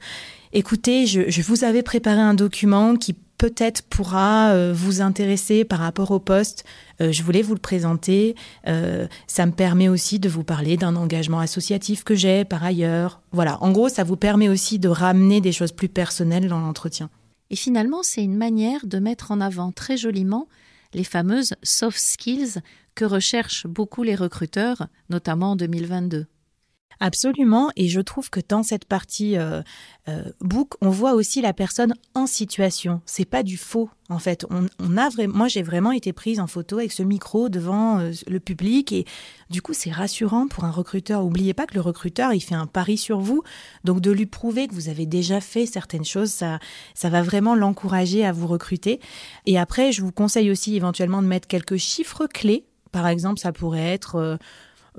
écoutez, 0.51 1.05
je, 1.05 1.41
vous 1.43 1.63
avais 1.63 1.83
préparé 1.83 2.19
un 2.19 2.33
document 2.33 2.95
qui 2.95 3.13
peut-être 3.37 3.83
pourra 3.83 4.49
euh, 4.49 4.73
vous 4.75 5.01
intéresser 5.01 5.63
par 5.63 5.77
rapport 5.77 6.09
au 6.09 6.17
poste. 6.17 6.65
Euh, 7.01 7.11
je 7.11 7.21
voulais 7.21 7.43
vous 7.43 7.53
le 7.53 7.59
présenter. 7.59 8.33
Euh, 8.67 9.05
ça 9.27 9.45
me 9.45 9.51
permet 9.51 9.87
aussi 9.87 10.17
de 10.17 10.27
vous 10.27 10.43
parler 10.43 10.75
d'un 10.75 10.95
engagement 10.95 11.37
associatif 11.37 12.03
que 12.03 12.15
j'ai 12.15 12.45
par 12.45 12.63
ailleurs. 12.63 13.21
Voilà, 13.31 13.61
en 13.61 13.71
gros, 13.71 13.89
ça 13.89 14.03
vous 14.03 14.17
permet 14.17 14.49
aussi 14.49 14.79
de 14.79 14.89
ramener 14.89 15.39
des 15.39 15.51
choses 15.51 15.71
plus 15.71 15.87
personnelles 15.87 16.47
dans 16.47 16.61
l'entretien. 16.61 17.11
Et 17.51 17.55
finalement, 17.55 18.01
c'est 18.01 18.23
une 18.23 18.37
manière 18.37 18.87
de 18.87 18.97
mettre 18.97 19.29
en 19.29 19.39
avant 19.39 19.71
très 19.71 19.97
joliment 19.97 20.47
les 20.93 21.03
fameuses 21.03 21.55
soft 21.63 21.99
skills 21.99 22.59
que 22.95 23.05
recherchent 23.05 23.67
beaucoup 23.67 24.03
les 24.03 24.15
recruteurs, 24.15 24.87
notamment 25.09 25.51
en 25.51 25.55
2022. 25.55 26.25
Absolument, 26.99 27.69
et 27.75 27.89
je 27.89 28.01
trouve 28.01 28.31
que 28.31 28.39
dans 28.47 28.63
cette 28.63 28.85
partie 28.85 29.37
euh, 29.37 29.61
euh, 30.09 30.23
book, 30.41 30.73
on 30.81 30.89
voit 30.89 31.13
aussi 31.13 31.41
la 31.41 31.53
personne 31.53 31.93
en 32.15 32.25
situation. 32.25 33.01
C'est 33.05 33.25
pas 33.25 33.43
du 33.43 33.55
faux, 33.55 33.91
en 34.09 34.17
fait. 34.17 34.47
On, 34.49 34.97
a 34.97 35.09
moi, 35.27 35.47
j'ai 35.47 35.61
vraiment 35.61 35.91
été 35.91 36.11
prise 36.11 36.39
en 36.39 36.47
photo 36.47 36.79
avec 36.79 36.91
ce 36.91 37.03
micro 37.03 37.49
devant 37.49 37.99
euh, 37.99 38.11
le 38.27 38.39
public, 38.39 38.91
et 38.93 39.05
du 39.51 39.61
coup, 39.61 39.73
c'est 39.73 39.91
rassurant 39.91 40.47
pour 40.47 40.63
un 40.63 40.71
recruteur. 40.71 41.23
Oubliez 41.23 41.53
pas 41.53 41.67
que 41.67 41.75
le 41.75 41.81
recruteur, 41.81 42.33
il 42.33 42.41
fait 42.41 42.55
un 42.55 42.65
pari 42.65 42.97
sur 42.97 43.19
vous, 43.19 43.43
donc 43.83 44.01
de 44.01 44.09
lui 44.09 44.25
prouver 44.25 44.67
que 44.67 44.73
vous 44.73 44.89
avez 44.89 45.05
déjà 45.05 45.39
fait 45.39 45.67
certaines 45.67 46.05
choses, 46.05 46.31
ça, 46.31 46.57
ça 46.95 47.09
va 47.09 47.21
vraiment 47.21 47.53
l'encourager 47.53 48.25
à 48.25 48.31
vous 48.31 48.47
recruter. 48.47 48.99
Et 49.45 49.59
après, 49.59 49.91
je 49.91 50.01
vous 50.01 50.11
conseille 50.11 50.49
aussi 50.49 50.75
éventuellement 50.75 51.21
de 51.21 51.27
mettre 51.27 51.47
quelques 51.47 51.77
chiffres 51.77 52.25
clés. 52.25 52.65
Par 52.91 53.07
exemple, 53.07 53.39
ça 53.39 53.51
pourrait 53.51 53.93
être 53.93 54.39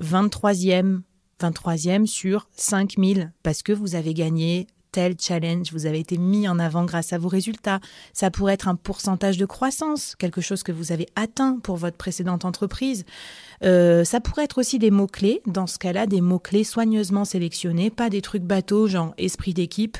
23e 0.01 1.01
23e 1.39 2.05
sur 2.05 2.47
5000 2.55 3.31
parce 3.43 3.63
que 3.63 3.71
vous 3.71 3.95
avez 3.95 4.13
gagné 4.13 4.67
tel 4.91 5.15
challenge, 5.19 5.71
vous 5.71 5.85
avez 5.85 5.99
été 5.99 6.17
mis 6.17 6.47
en 6.47 6.59
avant 6.59 6.85
grâce 6.85 7.13
à 7.13 7.17
vos 7.17 7.27
résultats. 7.27 7.79
Ça 8.13 8.31
pourrait 8.31 8.53
être 8.53 8.67
un 8.67 8.75
pourcentage 8.75 9.37
de 9.37 9.45
croissance, 9.45 10.15
quelque 10.15 10.41
chose 10.41 10.63
que 10.63 10.71
vous 10.71 10.91
avez 10.91 11.07
atteint 11.15 11.59
pour 11.61 11.77
votre 11.77 11.97
précédente 11.97 12.45
entreprise. 12.45 13.05
Euh, 13.63 14.03
ça 14.03 14.19
pourrait 14.19 14.45
être 14.45 14.57
aussi 14.57 14.79
des 14.79 14.91
mots-clés, 14.91 15.41
dans 15.45 15.67
ce 15.67 15.77
cas-là, 15.77 16.07
des 16.07 16.21
mots-clés 16.21 16.63
soigneusement 16.63 17.25
sélectionnés, 17.25 17.89
pas 17.89 18.09
des 18.09 18.21
trucs 18.21 18.43
bateaux, 18.43 18.87
genre 18.87 19.13
esprit 19.17 19.53
d'équipe, 19.53 19.97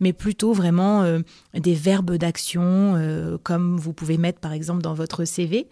mais 0.00 0.12
plutôt 0.12 0.52
vraiment 0.52 1.02
euh, 1.02 1.20
des 1.54 1.74
verbes 1.74 2.16
d'action, 2.16 2.94
euh, 2.96 3.38
comme 3.42 3.76
vous 3.76 3.92
pouvez 3.92 4.18
mettre 4.18 4.40
par 4.40 4.52
exemple 4.52 4.82
dans 4.82 4.94
votre 4.94 5.24
CV. 5.24 5.68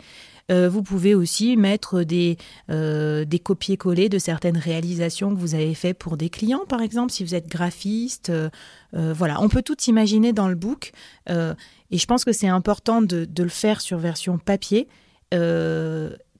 Euh, 0.50 0.68
vous 0.68 0.82
pouvez 0.82 1.14
aussi 1.14 1.56
mettre 1.56 2.02
des, 2.02 2.36
euh, 2.70 3.24
des 3.24 3.38
copier-coller 3.38 4.08
de 4.08 4.18
certaines 4.18 4.56
réalisations 4.56 5.34
que 5.34 5.40
vous 5.40 5.54
avez 5.54 5.74
fait 5.74 5.94
pour 5.94 6.16
des 6.16 6.30
clients, 6.30 6.64
par 6.68 6.82
exemple, 6.82 7.12
si 7.12 7.24
vous 7.24 7.34
êtes 7.34 7.48
graphiste. 7.48 8.30
Euh, 8.30 8.50
voilà, 8.92 9.40
on 9.40 9.48
peut 9.48 9.62
tout 9.62 9.80
imaginer 9.86 10.32
dans 10.32 10.48
le 10.48 10.56
book. 10.56 10.92
et 11.28 11.98
je 11.98 12.06
pense 12.06 12.24
que 12.24 12.32
c'est 12.32 12.48
important 12.48 13.02
de, 13.02 13.24
de, 13.24 13.42
le 13.42 13.48
faire 13.48 13.80
sur 13.80 13.98
version 13.98 14.38
papier 14.38 14.88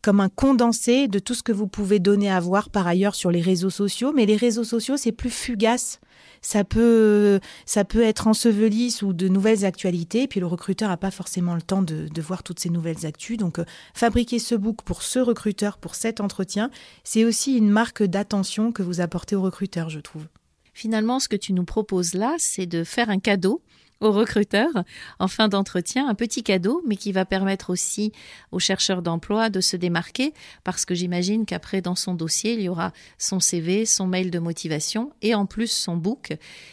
comme 0.03 0.21
un 0.21 0.31
condensé 0.31 1.09
de 1.09 1.19
tout 1.19 1.35
ce 1.35 1.43
que 1.43 1.53
vous 1.53 1.67
pouvez 1.67 1.99
donner 1.99 2.31
à 2.31 2.41
voir 2.41 2.71
par 2.71 2.87
ailleurs 2.87 3.15
sur 3.15 3.31
les 3.31 3.43
réseaux 3.43 3.71
sociaux. 3.71 4.13
Mais 4.15 4.27
les 4.27 4.37
réseaux 4.37 4.65
sociaux, 4.65 4.97
c'est 4.97 5.13
plus 5.13 5.31
fugace 5.31 6.01
ça 6.43 6.65
peut, 6.65 7.41
ça 7.67 7.85
peut 7.85 8.03
être 8.03 8.27
enseveli 8.27 8.91
sous 8.91 9.13
de 9.13 9.29
nouvelles 9.29 9.65
actualités, 9.65 10.27
puis 10.27 10.41
le 10.41 10.47
recruteur 10.47 10.89
n'a 10.89 10.97
pas 10.97 11.11
forcément 11.11 11.55
le 11.55 11.63
temps 11.63 11.83
de, 11.83 12.09
voir 12.21 12.43
toutes 12.43 12.61
ces 12.61 12.71
nouvelles 12.71 13.07
actus. 13.07 13.37
Donc, 13.39 13.59
euh, 13.59 13.65
fabriquer 13.95 14.39
ce 14.39 14.55
book 14.55 14.83
pour 14.83 15.03
ce 15.03 15.19
recruteur, 15.19 15.79
pour 15.79 15.95
cet 15.95 16.21
entretien, 16.21 16.71
c'est 17.03 17.25
aussi 17.25 17.57
une 17.57 17.71
marque 17.71 18.03
d'attention 18.03 18.73
que 18.73 18.83
vous 18.83 19.01
apportez 19.01 19.37
au 19.37 19.43
recruteur, 19.43 19.89
je 19.89 20.01
trouve. 20.01 20.27
Finalement, 20.75 21.19
ce 21.19 21.29
que 21.29 21.37
tu 21.37 21.53
nous 21.53 21.65
proposes 21.65 22.15
là, 22.15 22.35
c'est 22.39 22.67
de 22.67 22.85
faire 22.85 23.11
un 23.11 23.19
cadeau 23.19 23.63
aux 24.01 24.13
recruteurs 24.13 24.85
en 25.19 25.29
fin 25.29 25.49
d'entretien, 25.49 26.09
un 26.09 26.15
petit 26.15 26.43
cadeau, 26.43 26.83
mais 26.87 26.97
qui 26.97 27.13
va 27.13 27.25
permettre 27.25 27.71
aussi 27.71 28.13
aux 28.51 28.59
chercheurs 28.59 29.03
d'emploi 29.03 29.51
de 29.51 29.61
se 29.61 29.77
démarquer, 29.77 30.33
parce 30.65 30.85
que 30.85 30.95
j'imagine 30.95 31.47
qu'après, 31.47 31.83
dans 31.83 31.95
son 31.95 32.15
dossier, 32.15 32.55
il 32.55 32.63
y 32.63 32.69
aura 32.69 32.93
son 33.19 33.41
CV, 33.41 33.87
son 33.87 34.07
mail 34.07 34.31
de 34.31 34.39
motivation 34.39 35.13
et 35.23 35.35
en 35.35 35.47
plus 35.47 35.71
son 35.71 35.97
book. 35.97 36.33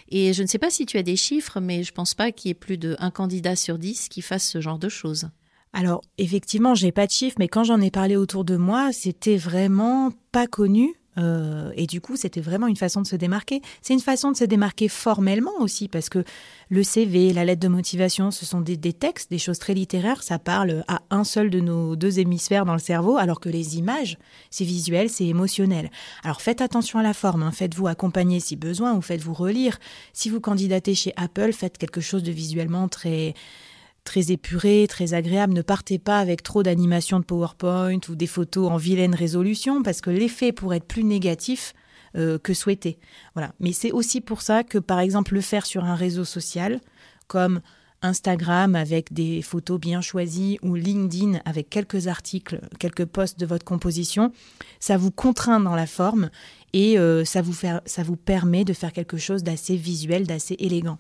Et 0.10 0.34
je 0.34 0.42
ne 0.42 0.48
sais 0.48 0.60
pas 0.60 0.70
si 0.70 0.86
tu 0.86 0.98
as 0.98 1.04
des 1.04 1.16
chiffres, 1.16 1.60
mais 1.60 1.84
je 1.84 1.92
pense 1.92 2.14
pas 2.14 2.32
qu'il 2.32 2.50
y 2.50 2.52
ait 2.52 2.56
plus 2.56 2.78
d'un 2.78 3.12
candidat 3.12 3.56
sur 3.56 3.78
dix 3.78 4.10
qui 4.10 4.22
fasse 4.22 4.48
ce 4.48 4.62
genre 4.62 4.80
de 4.80 4.90
choses. 4.90 5.30
Alors, 5.74 6.02
effectivement, 6.18 6.74
j'ai 6.76 6.92
pas 6.92 7.06
de 7.06 7.12
chiffres, 7.12 7.36
mais 7.40 7.48
quand 7.48 7.64
j'en 7.64 7.82
ai 7.82 7.92
parlé 7.92 8.16
autour 8.16 8.46
de 8.46 8.56
moi, 8.56 8.92
c'était 8.94 9.38
vraiment 9.38 10.12
pas 10.32 10.48
connu. 10.48 10.96
Euh, 11.18 11.72
et 11.76 11.88
du 11.88 12.02
coup, 12.02 12.16
c'était 12.16 12.42
vraiment 12.42 12.68
une 12.68 12.76
façon 12.76 13.02
de 13.02 13.08
se 13.08 13.16
démarquer. 13.16 13.62
C'est 13.82 13.94
une 13.94 14.00
façon 14.00 14.32
de 14.32 14.38
se 14.38 14.44
démarquer 14.44 14.88
formellement 14.88 15.60
aussi, 15.60 15.88
parce 15.88 16.10
que 16.10 16.24
le 16.70 16.84
CV, 16.84 17.34
la 17.34 17.46
lettre 17.46 17.62
de 17.62 17.68
motivation, 17.68 18.32
ce 18.32 18.46
sont 18.46 18.62
des, 18.62 18.78
textes, 18.94 19.32
des 19.32 19.38
choses 19.38 19.60
très 19.60 19.74
littéraires. 19.74 20.24
Ça 20.24 20.40
parle 20.40 20.84
à 20.88 21.02
un 21.10 21.24
seul 21.24 21.50
de 21.50 21.60
nos 21.60 21.96
deux 21.96 22.20
hémisphères 22.20 22.66
dans 22.66 22.74
le 22.74 22.80
cerveau, 22.80 23.18
alors 23.18 23.40
que 23.40 23.50
les 23.50 23.78
images, 23.78 24.18
c'est 24.50 24.66
visuel, 24.66 25.10
c'est 25.10 25.26
émotionnel. 25.26 25.90
Alors 26.24 26.42
faites 26.42 26.62
attention 26.62 27.00
à 27.00 27.04
la 27.04 27.14
forme. 27.14 27.44
Hein. 27.44 27.52
Faites-vous 27.52 27.88
accompagner 27.88 28.40
si 28.40 28.56
besoin 28.56 28.94
ou 28.94 29.02
faites-vous 29.02 29.34
relire. 29.34 29.80
Si 30.14 30.30
vous 30.30 30.40
candidatez 30.40 30.96
chez 30.96 31.14
Apple, 31.16 31.54
faites 31.54 31.78
quelque 31.78 32.02
chose 32.02 32.24
de 32.24 32.32
visuellement 32.32 32.88
très 32.88 33.34
très 34.08 34.32
épuré, 34.32 34.88
très 34.90 35.14
agréable. 35.14 35.54
Ne 35.54 35.62
partez 35.62 36.00
pas 36.00 36.20
avec 36.20 36.42
trop 36.42 36.64
d'animations 36.64 37.20
de 37.20 37.26
PowerPoint 37.26 38.00
ou 38.10 38.16
des 38.16 38.26
photos 38.26 38.72
en 38.72 38.78
vilaine 38.78 39.14
résolution 39.14 39.84
parce 39.84 40.00
que 40.00 40.10
l'effet 40.10 40.54
pourrait 40.54 40.78
être 40.78 40.88
plus 40.88 41.04
négatif 41.04 41.74
euh, 42.16 42.40
que 42.40 42.54
souhaité. 42.54 43.00
Voilà. 43.36 43.54
Mais 43.60 43.74
c'est 43.74 43.92
aussi 43.92 44.22
pour 44.22 44.42
ça 44.42 44.64
que, 44.64 44.78
par 44.78 45.00
exemple, 45.00 45.34
le 45.34 45.42
faire 45.42 45.66
sur 45.66 45.84
un 45.84 45.96
réseau 45.96 46.24
social 46.24 46.80
comme 47.28 47.60
Instagram 48.02 48.76
avec 48.76 49.12
des 49.12 49.42
photos 49.42 49.78
bien 49.78 50.00
choisies 50.00 50.58
ou 50.62 50.76
LinkedIn 50.76 51.42
avec 51.44 51.70
quelques 51.70 52.08
articles, 52.08 52.62
quelques 52.80 53.06
posts 53.06 53.38
de 53.38 53.46
votre 53.46 53.66
composition, 53.66 54.32
ça 54.80 54.96
vous 54.96 55.12
contraint 55.12 55.60
dans 55.60 55.76
la 55.76 55.88
forme 55.88 56.30
et 56.72 56.98
euh, 56.98 57.26
ça, 57.26 57.42
vous 57.42 57.54
ça 57.54 58.04
vous 58.04 58.16
permet 58.16 58.64
de 58.64 58.74
faire 58.74 58.94
quelque 58.94 59.18
chose 59.18 59.44
d'assez 59.44 59.76
visuel, 59.76 60.28
d'assez 60.28 60.56
élégant. 60.60 60.98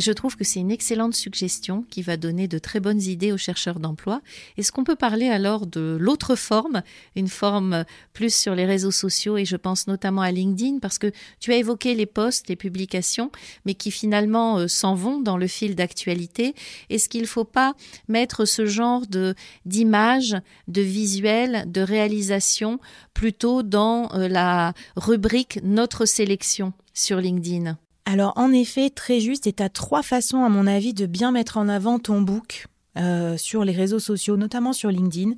Je 0.00 0.12
trouve 0.12 0.36
que 0.36 0.44
c'est 0.44 0.60
une 0.60 0.70
excellente 0.70 1.14
suggestion 1.14 1.84
qui 1.88 2.02
va 2.02 2.16
donner 2.16 2.48
de 2.48 2.58
très 2.58 2.80
bonnes 2.80 3.00
idées 3.00 3.32
aux 3.32 3.38
chercheurs 3.38 3.80
d'emploi. 3.80 4.20
Est-ce 4.56 4.72
qu'on 4.72 4.84
peut 4.84 4.96
parler 4.96 5.28
alors 5.28 5.66
de 5.66 5.96
l'autre 5.98 6.34
forme, 6.34 6.82
une 7.14 7.28
forme 7.28 7.84
plus 8.12 8.34
sur 8.34 8.54
les 8.54 8.66
réseaux 8.66 8.90
sociaux 8.90 9.36
et 9.36 9.44
je 9.44 9.56
pense 9.56 9.86
notamment 9.86 10.22
à 10.22 10.30
LinkedIn 10.30 10.78
parce 10.80 10.98
que 10.98 11.10
tu 11.40 11.52
as 11.52 11.56
évoqué 11.56 11.94
les 11.94 12.06
posts, 12.06 12.48
les 12.48 12.56
publications, 12.56 13.30
mais 13.64 13.74
qui 13.74 13.90
finalement 13.90 14.58
euh, 14.58 14.68
s'en 14.68 14.94
vont 14.94 15.20
dans 15.20 15.36
le 15.36 15.46
fil 15.46 15.74
d'actualité. 15.74 16.54
Est-ce 16.90 17.08
qu'il 17.08 17.22
ne 17.22 17.26
faut 17.26 17.44
pas 17.44 17.74
mettre 18.08 18.44
ce 18.44 18.66
genre 18.66 19.06
de 19.06 19.34
d'images, 19.64 20.36
de 20.68 20.82
visuels, 20.82 21.64
de 21.70 21.80
réalisations 21.80 22.78
plutôt 23.14 23.62
dans 23.62 24.12
euh, 24.14 24.28
la 24.28 24.74
rubrique 24.96 25.58
notre 25.62 26.04
sélection 26.04 26.72
sur 26.92 27.20
LinkedIn? 27.20 27.78
Alors 28.06 28.32
en 28.36 28.52
effet, 28.52 28.88
très 28.88 29.20
juste, 29.20 29.48
et 29.48 29.52
tu 29.52 29.62
as 29.62 29.68
trois 29.68 30.02
façons 30.02 30.44
à 30.44 30.48
mon 30.48 30.66
avis 30.66 30.94
de 30.94 31.06
bien 31.06 31.32
mettre 31.32 31.58
en 31.58 31.68
avant 31.68 31.98
ton 31.98 32.22
book 32.22 32.68
euh, 32.96 33.36
sur 33.36 33.64
les 33.64 33.72
réseaux 33.72 33.98
sociaux, 33.98 34.36
notamment 34.36 34.72
sur 34.72 34.90
LinkedIn. 34.90 35.32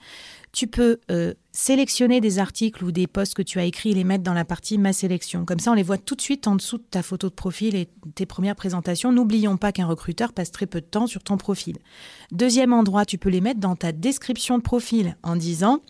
Tu 0.53 0.67
peux 0.67 1.01
euh, 1.11 1.35
sélectionner 1.51 2.21
des 2.21 2.39
articles 2.39 2.85
ou 2.85 2.93
des 2.93 3.07
posts 3.07 3.35
que 3.35 3.43
tu 3.43 3.59
as 3.59 3.65
écrits 3.65 3.91
et 3.91 3.95
les 3.95 4.05
mettre 4.05 4.23
dans 4.23 4.35
la 4.35 4.45
partie 4.45 4.79
Ma 4.79 4.93
sélection. 4.93 5.45
Comme 5.45 5.59
ça, 5.59 5.73
on 5.73 5.75
les 5.75 5.83
voit 5.83 5.99
tout 5.99 6.15
de 6.15 6.21
suite 6.21 6.47
en 6.47 6.57
dessous 6.57 6.79
de 6.79 6.85
ta 6.89 7.03
photo 7.03 7.31
de 7.31 7.35
profil 7.35 7.75
et 7.75 7.89
tes 8.15 8.27
premières 8.27 8.55
présentations. 8.55 9.13
N'oublions 9.13 9.57
pas 9.57 9.73
qu'un 9.73 9.87
recruteur 9.87 10.33
passe 10.33 10.53
très 10.53 10.67
peu 10.67 10.81
de 10.81 10.87
temps 10.87 11.07
sur 11.07 11.23
ton 11.23 11.37
profil. 11.37 11.79
Deuxième 12.33 12.73
endroit, 12.73 13.05
tu 13.05 13.19
peux 13.19 13.31
les 13.31 13.41
mettre 13.41 13.61
dans 13.61 13.77
ta 13.77 13.93
description 13.93 14.59
de 14.59 14.63
profil 14.63 15.17
en 15.23 15.37
disant 15.37 15.81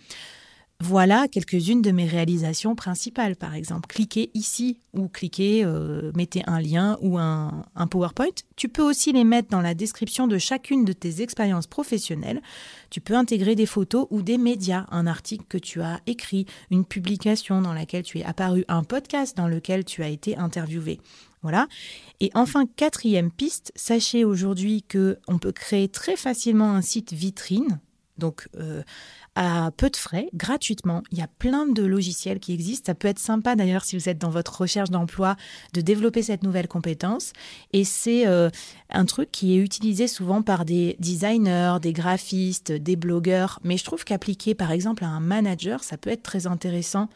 voilà 0.81 1.27
quelques-unes 1.27 1.83
de 1.83 1.91
mes 1.91 2.07
réalisations 2.07 2.77
principales, 2.77 3.35
par 3.35 3.55
exemple. 3.55 3.89
Cliquez 3.89 4.31
ici 4.35 4.79
ou 4.95 5.09
cliquez, 5.09 5.65
euh, 5.65 6.13
mettez 6.15 6.45
un 6.47 6.61
lien 6.61 6.97
ou 7.01 7.19
un, 7.19 7.65
PowerPoint. 7.91 8.27
Tu 8.55 8.69
peux 8.69 8.83
aussi 8.83 9.13
les 9.13 9.25
mettre 9.25 9.49
dans 9.49 9.61
la 9.61 9.75
description 9.75 10.29
de 10.29 10.39
chacune 10.39 10.85
de 10.85 10.93
tes 10.93 11.21
expériences 11.21 11.67
professionnelles. 11.67 12.41
Tu 12.91 13.01
peux 13.01 13.15
intégrer 13.15 13.57
des 13.57 13.67
photos 13.67 14.07
ou 14.11 14.23
des 14.23 14.39
médias, 14.39 14.87
un 14.93 15.09
article 15.09 15.47
que 15.49 15.59
tu 15.59 15.83
as 15.83 16.01
écrit, 16.07 16.47
une 16.71 16.85
publication 16.85 17.61
dans 17.61 17.73
laquelle 17.75 18.05
tu 18.05 18.21
es 18.21 18.25
apparu, 18.25 18.65
un 18.69 18.85
podcast 18.85 19.37
dans 19.37 19.49
lequel 19.49 19.85
tu 19.85 20.05
as 20.05 20.09
été 20.09 20.37
interviewé. 20.37 21.01
Voilà. 21.43 21.67
Et 22.21 22.31
enfin, 22.35 22.67
quatrième 22.77 23.33
piste, 23.33 23.73
sachez 23.75 24.25
aujourd'hui 24.25 24.85
que 24.85 25.19
on 25.27 25.39
peut 25.39 25.53
créer 25.53 25.89
très 25.89 26.15
facilement 26.15 26.73
un 26.73 26.83
site 26.83 27.13
vitrine. 27.13 27.81
Donc, 28.19 28.49
euh, 28.57 28.83
à 29.35 29.71
peu 29.77 29.89
de 29.89 29.97
frais, 29.97 30.29
gratuitement. 30.35 31.03
Il 31.13 31.19
y 31.19 31.23
a 31.23 31.29
plein 31.29 31.67
de 31.67 31.85
logiciels 31.85 32.41
qui 32.41 32.53
existent. 32.53 32.87
Ça 32.87 32.95
peut 32.95 33.09
être 33.09 33.19
sympa 33.19 33.55
d'ailleurs 33.55 33.85
si 33.85 33.97
vous 33.97 34.09
êtes 34.09 34.19
dans 34.19 34.31
votre 34.31 34.61
recherche 34.61 34.91
d'emploi 34.91 35.37
de 35.73 35.81
développer 35.81 36.23
cette 36.23 36.43
nouvelle 36.43 36.69
compétence. 36.69 37.33
Et 37.73 37.85
c'est 37.85 38.27
euh, 38.27 38.51
un 38.91 39.05
truc 39.05 39.31
qui 39.31 39.55
est 39.55 39.63
utilisé 39.63 40.09
souvent 40.09 40.43
par 40.43 40.65
des 40.65 40.97
designers, 40.99 41.77
des 41.81 41.93
graphistes, 41.93 42.73
des 42.73 42.97
blogueurs. 42.97 43.61
Mais 43.63 43.77
je 43.77 43.85
trouve 43.85 44.05
qu'appliqué 44.05 44.55
par 44.55 44.73
exemple 44.73 45.05
à 45.05 45.09
un 45.09 45.21
manager, 45.21 45.85
ça 45.85 45.97
peut 45.97 46.11
être 46.11 46.23
très 46.23 46.47
intéressant. 46.47 47.09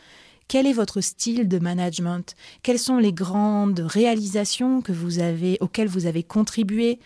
Quel 0.49 0.67
est 0.67 0.73
votre 0.73 1.01
style 1.01 1.49
de 1.49 1.59
management? 1.59 2.35
Quelles 2.63 2.79
sont 2.79 2.99
les 2.99 3.13
grandes 3.13 3.81
réalisations 3.81 4.83
que 4.83 4.93
vous 4.93 5.19
avez, 5.19 5.57
auxquelles 5.61 5.89
vous 5.89 6.07
avez 6.07 6.23
contribué? 6.23 6.99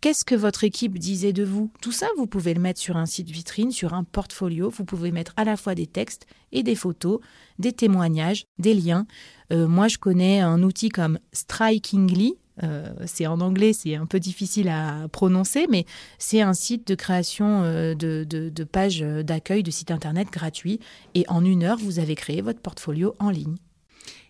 Qu'est-ce 0.00 0.24
que 0.24 0.36
votre 0.36 0.62
équipe 0.62 0.96
disait 0.96 1.32
de 1.32 1.42
vous? 1.42 1.72
Tout 1.82 1.90
ça, 1.90 2.06
vous 2.16 2.28
pouvez 2.28 2.54
le 2.54 2.60
mettre 2.60 2.78
sur 2.78 2.96
un 2.96 3.06
site 3.06 3.30
vitrine, 3.30 3.72
sur 3.72 3.94
un 3.94 4.04
portfolio. 4.04 4.70
Vous 4.70 4.84
pouvez 4.84 5.10
mettre 5.10 5.32
à 5.36 5.42
la 5.42 5.56
fois 5.56 5.74
des 5.74 5.88
textes 5.88 6.26
et 6.52 6.62
des 6.62 6.76
photos, 6.76 7.18
des 7.58 7.72
témoignages, 7.72 8.44
des 8.60 8.74
liens. 8.74 9.08
Euh, 9.52 9.66
moi, 9.66 9.88
je 9.88 9.98
connais 9.98 10.38
un 10.38 10.62
outil 10.62 10.88
comme 10.88 11.18
Strikingly. 11.32 12.36
Euh, 12.62 12.92
c'est 13.06 13.26
en 13.26 13.40
anglais, 13.40 13.72
c'est 13.72 13.96
un 13.96 14.06
peu 14.06 14.20
difficile 14.20 14.68
à 14.68 15.08
prononcer, 15.08 15.66
mais 15.68 15.84
c'est 16.18 16.42
un 16.42 16.54
site 16.54 16.86
de 16.86 16.94
création 16.94 17.62
euh, 17.64 17.94
de, 17.94 18.24
de 18.24 18.64
pages 18.64 19.00
d'accueil 19.00 19.64
de 19.64 19.70
site 19.72 19.90
internet 19.90 20.28
gratuit. 20.30 20.78
Et 21.16 21.24
en 21.26 21.44
une 21.44 21.64
heure, 21.64 21.78
vous 21.78 21.98
avez 21.98 22.14
créé 22.14 22.40
votre 22.40 22.60
portfolio 22.60 23.16
en 23.18 23.30
ligne. 23.30 23.56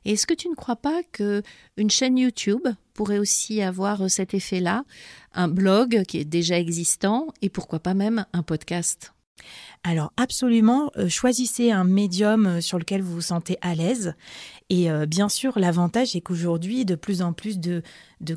Est-ce 0.04 0.26
que 0.26 0.34
tu 0.34 0.48
ne 0.48 0.54
crois 0.54 0.76
pas 0.76 1.02
que 1.12 1.42
une 1.76 1.90
chaîne 1.90 2.18
YouTube 2.18 2.66
pourrait 2.94 3.18
aussi 3.18 3.62
avoir 3.62 4.02
euh, 4.02 4.08
cet 4.08 4.34
effet-là, 4.34 4.84
un 5.32 5.46
blog 5.46 6.02
qui 6.08 6.18
est 6.18 6.24
déjà 6.24 6.58
existant 6.58 7.28
et 7.42 7.48
pourquoi 7.48 7.78
pas 7.78 7.94
même 7.94 8.26
un 8.32 8.42
podcast? 8.42 9.12
Alors 9.84 10.12
absolument, 10.16 10.90
euh, 10.96 11.08
choisissez 11.08 11.70
un 11.70 11.84
médium 11.84 12.46
euh, 12.46 12.61
sur 12.61 12.76
lequel 12.76 13.02
vous 13.02 13.14
vous 13.14 13.20
sentez 13.20 13.56
à 13.61 13.76
l'aise. 13.76 14.14
Et 14.68 14.90
bien 15.06 15.30
sûr, 15.30 15.58
l'avantage 15.58 16.14
est 16.14 16.20
qu'aujourd'hui, 16.20 16.84
de 16.84 16.94
plus 16.94 17.22
en 17.22 17.32
plus 17.32 17.58
de, 17.58 17.82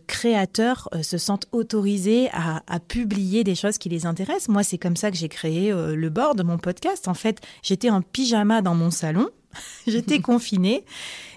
créateurs 0.08 0.88
se 1.02 1.18
sentent 1.18 1.48
autorisés 1.52 2.30
à, 2.32 2.64
à, 2.68 2.80
publier 2.80 3.44
des 3.44 3.54
choses 3.54 3.78
qui 3.78 3.90
les 3.90 4.06
intéressent. 4.06 4.48
Moi, 4.48 4.64
c'est 4.64 4.78
comme 4.78 4.96
ça 4.96 5.12
que 5.12 5.18
j'ai 5.18 5.28
créé 5.28 5.74
le 5.74 6.10
board 6.10 6.38
de 6.38 6.44
mon 6.44 6.58
podcast. 6.58 7.10
En 7.10 7.16
fait, 7.16 7.42
j'étais 7.64 7.90
en 7.90 8.02
pyjama 8.02 8.62
dans 8.62 8.76
mon 8.76 8.92
salon 8.92 9.28
J'étais 9.88 10.20
confinée. 10.20 10.86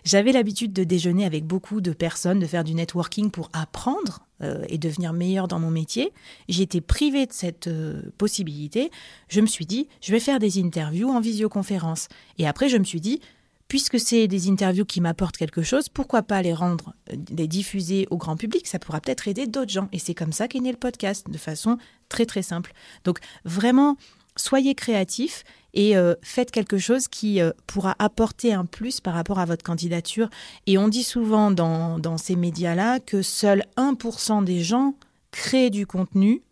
J'avais 0.04 0.32
l'habitude 0.32 0.72
de 0.72 0.84
déjeuner 0.84 1.24
avec 1.24 1.44
beaucoup 1.44 1.80
de 1.80 1.92
personnes, 1.92 2.38
de 2.38 2.46
faire 2.46 2.64
du 2.64 2.74
networking 2.74 3.30
pour 3.30 3.48
apprendre 3.52 4.26
euh, 4.42 4.64
et 4.68 4.78
devenir 4.78 5.12
meilleure 5.12 5.48
dans 5.48 5.58
mon 5.58 5.70
métier. 5.70 6.12
J'étais 6.48 6.80
privée 6.80 7.26
de 7.26 7.32
cette 7.32 7.68
euh, 7.68 8.02
possibilité. 8.18 8.90
Je 9.28 9.40
me 9.40 9.46
suis 9.46 9.64
dit, 9.64 9.88
je 10.02 10.12
vais 10.12 10.20
faire 10.20 10.38
des 10.38 10.60
interviews 10.60 11.08
en 11.08 11.20
visioconférence. 11.20 12.08
Et 12.38 12.46
après, 12.46 12.68
je 12.68 12.76
me 12.76 12.84
suis 12.84 13.00
dit, 13.00 13.20
puisque 13.68 13.98
c'est 13.98 14.28
des 14.28 14.50
interviews 14.50 14.84
qui 14.84 15.00
m'apportent 15.00 15.36
quelque 15.36 15.62
chose, 15.62 15.88
pourquoi 15.88 16.22
pas 16.22 16.42
les 16.42 16.52
rendre, 16.52 16.94
euh, 17.12 17.16
les 17.30 17.48
diffuser 17.48 18.06
au 18.10 18.18
grand 18.18 18.36
public? 18.36 18.66
Ça 18.66 18.78
pourra 18.78 19.00
peut-être 19.00 19.26
aider 19.28 19.46
d'autres 19.46 19.72
gens. 19.72 19.88
Et 19.92 19.98
c'est 19.98 20.14
comme 20.14 20.32
ça 20.32 20.48
qu'est 20.48 20.60
né 20.60 20.70
le 20.70 20.76
podcast, 20.76 21.30
de 21.30 21.38
façon 21.38 21.78
très 22.08 22.26
très 22.26 22.42
simple. 22.42 22.72
Donc 23.04 23.20
vraiment, 23.44 23.96
soyez 24.36 24.74
créatifs 24.74 25.44
et 25.74 25.96
euh, 25.96 26.14
faites 26.22 26.50
quelque 26.50 26.78
chose 26.78 27.08
qui 27.08 27.40
euh, 27.40 27.50
pourra 27.66 27.94
apporter 27.98 28.52
un 28.52 28.64
plus 28.64 29.00
par 29.00 29.14
rapport 29.14 29.38
à 29.38 29.44
votre 29.44 29.64
candidature. 29.64 30.30
Et 30.66 30.78
on 30.78 30.88
dit 30.88 31.02
souvent 31.02 31.50
dans, 31.50 32.18
ces 32.18 32.36
médias-là 32.36 33.00
que 33.00 33.22
seul 33.22 33.64
1% 33.76 34.44
des 34.44 34.62
gens 34.62 34.94
créent 35.32 35.70
du 35.70 35.86
contenu 35.86 36.42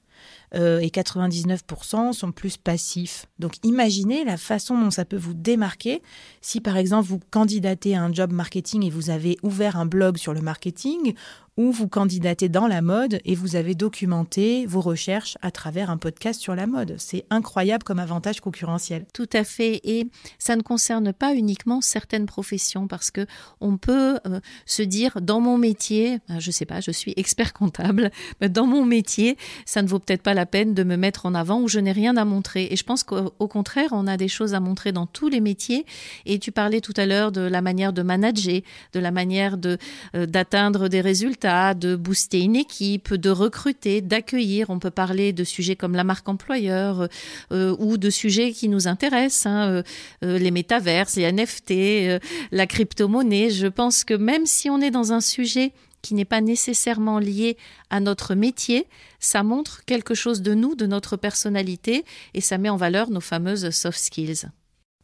euh, 0.55 0.81
et 0.81 0.89
99% 0.89 2.13
sont 2.13 2.33
plus 2.33 2.57
passifs. 2.57 3.27
Donc 3.39 3.55
imaginez 3.63 4.25
la 4.25 4.37
façon 4.37 4.79
dont 4.79 4.91
ça 4.91 5.05
peut 5.05 5.17
vous 5.17 5.35
démarquer 5.35 6.03
si 6.41 6.61
par 6.61 6.77
exemple 6.77 7.09
vous 7.09 7.21
candidatez 7.31 7.95
à 7.95 8.03
un 8.03 8.13
job 8.13 8.33
marketing 8.33 8.85
et 8.85 8.91
vous 8.91 9.09
avez 9.09 9.39
ouvert 9.43 9.77
un 9.77 9.87
blog 9.87 10.19
sur 10.19 10.35
le 10.35 10.41
marketing 10.41 11.15
ou 11.59 11.71
vous 11.71 11.87
candidatez 11.87 12.49
dans 12.49 12.67
la 12.67 12.81
mode 12.81 13.21
et 13.25 13.35
vous 13.35 13.57
avez 13.57 13.75
documenté 13.75 14.65
vos 14.65 14.81
recherches 14.81 15.37
à 15.43 15.51
travers 15.51 15.91
un 15.91 15.99
podcast 15.99 16.41
sur 16.41 16.55
la 16.55 16.67
mode. 16.67 16.95
C'est 16.99 17.27
incroyable 17.29 17.85
comme 17.85 17.99
avantage 17.99 18.41
concurrentiel. 18.41 19.05
Tout 19.13 19.29
à 19.35 19.45
fait. 19.45 19.81
Et 19.85 20.09
ça 20.39 20.57
ne 20.57 20.63
concerne 20.63 21.13
pas 21.13 21.35
uniquement 21.35 21.83
certaines 21.83 22.25
professions 22.25 22.87
parce 22.87 23.11
que 23.11 23.27
on 23.61 23.77
peut 23.77 24.19
euh, 24.27 24.41
se 24.65 24.83
dire 24.83 25.21
dans 25.21 25.41
mon 25.41 25.59
métier, 25.59 26.21
euh, 26.31 26.37
je 26.39 26.51
sais 26.51 26.65
pas, 26.65 26.81
je 26.81 26.91
suis 26.91 27.13
expert 27.17 27.53
comptable, 27.53 28.11
mais 28.41 28.49
dans 28.49 28.67
mon 28.67 28.87
métier, 28.87 29.37
ça 29.67 29.83
ne 29.83 29.89
vaut 29.89 29.99
peut-être 29.99 30.23
pas 30.23 30.35
la 30.35 30.47
peine 30.47 30.73
de 30.73 30.85
me 30.85 30.97
mettre 30.97 31.27
en 31.27 31.35
avant 31.35 31.61
ou 31.61 31.69
je 31.69 31.81
n'ai 31.81 31.93
rien 31.93 32.17
à 32.17 32.25
montrer. 32.25 32.69
Et 32.71 32.77
je 32.77 32.85
pense 32.85 33.03
qu'au 33.03 33.49
contraire, 33.49 33.91
on 33.93 34.07
a 34.07 34.17
des 34.17 34.29
choses 34.29 34.55
à 34.55 34.61
montrer 34.61 34.93
dans 34.93 35.07
tous 35.07 35.29
les 35.29 35.41
métiers. 35.41 35.85
Et 36.25 36.39
tu 36.39 36.51
parlais 36.51 36.81
tout 36.81 36.95
à 36.97 37.05
l'heure 37.05 37.31
de 37.31 37.43
la 37.43 37.61
manière 37.61 37.93
de 37.93 38.03
manager, 38.03 38.63
de 38.95 39.01
la 39.01 39.11
manière 39.11 39.59
de 39.59 39.77
euh, 40.15 40.25
d'atteindre 40.25 40.89
des 40.89 41.03
résultats 41.03 41.42
de 41.43 41.97
booster 41.97 42.41
une 42.41 42.57
équipe, 42.57 43.15
de 43.15 43.31
recruter, 43.31 44.01
d'accueillir. 44.01 44.71
On 44.71 44.79
peut 44.79 44.91
parler 44.91 45.33
de 45.33 45.45
sujets 45.45 45.77
comme 45.77 45.95
la 45.95 46.05
marque 46.05 46.29
employeur 46.29 47.09
euh, 47.53 47.77
ou 47.79 47.97
de 47.97 48.11
sujets 48.11 48.53
qui 48.53 48.69
nous 48.69 48.87
intéressent, 48.87 49.47
hein, 49.47 49.69
euh, 49.69 49.83
euh, 50.25 50.39
les 50.39 50.51
métaverses, 50.51 51.17
les 51.17 51.31
NFT, 51.33 52.21
la 52.53 52.67
crypto-monnaie. 52.67 53.51
Je 53.51 53.67
pense 53.67 54.05
que 54.05 54.15
même 54.15 54.47
si 54.47 54.71
on 54.71 54.81
est 54.81 54.91
dans 54.91 55.13
un 55.13 55.21
sujet 55.21 55.73
qui 56.01 56.15
n'est 56.15 56.25
pas 56.25 56.41
nécessairement 56.41 57.19
lié 57.19 57.57
à 57.91 58.01
notre 58.01 58.35
métier, 58.35 58.87
ça 59.21 59.43
montre 59.43 59.85
quelque 59.85 60.15
chose 60.15 60.43
de 60.43 60.55
nous, 60.55 60.75
de 60.75 60.87
notre 60.87 61.17
personnalité, 61.17 62.05
et 62.35 62.41
ça 62.41 62.59
met 62.59 62.69
en 62.69 62.77
valeur 62.77 63.11
nos 63.11 63.21
fameuses 63.21 63.71
soft 63.71 63.99
skills. 63.99 64.49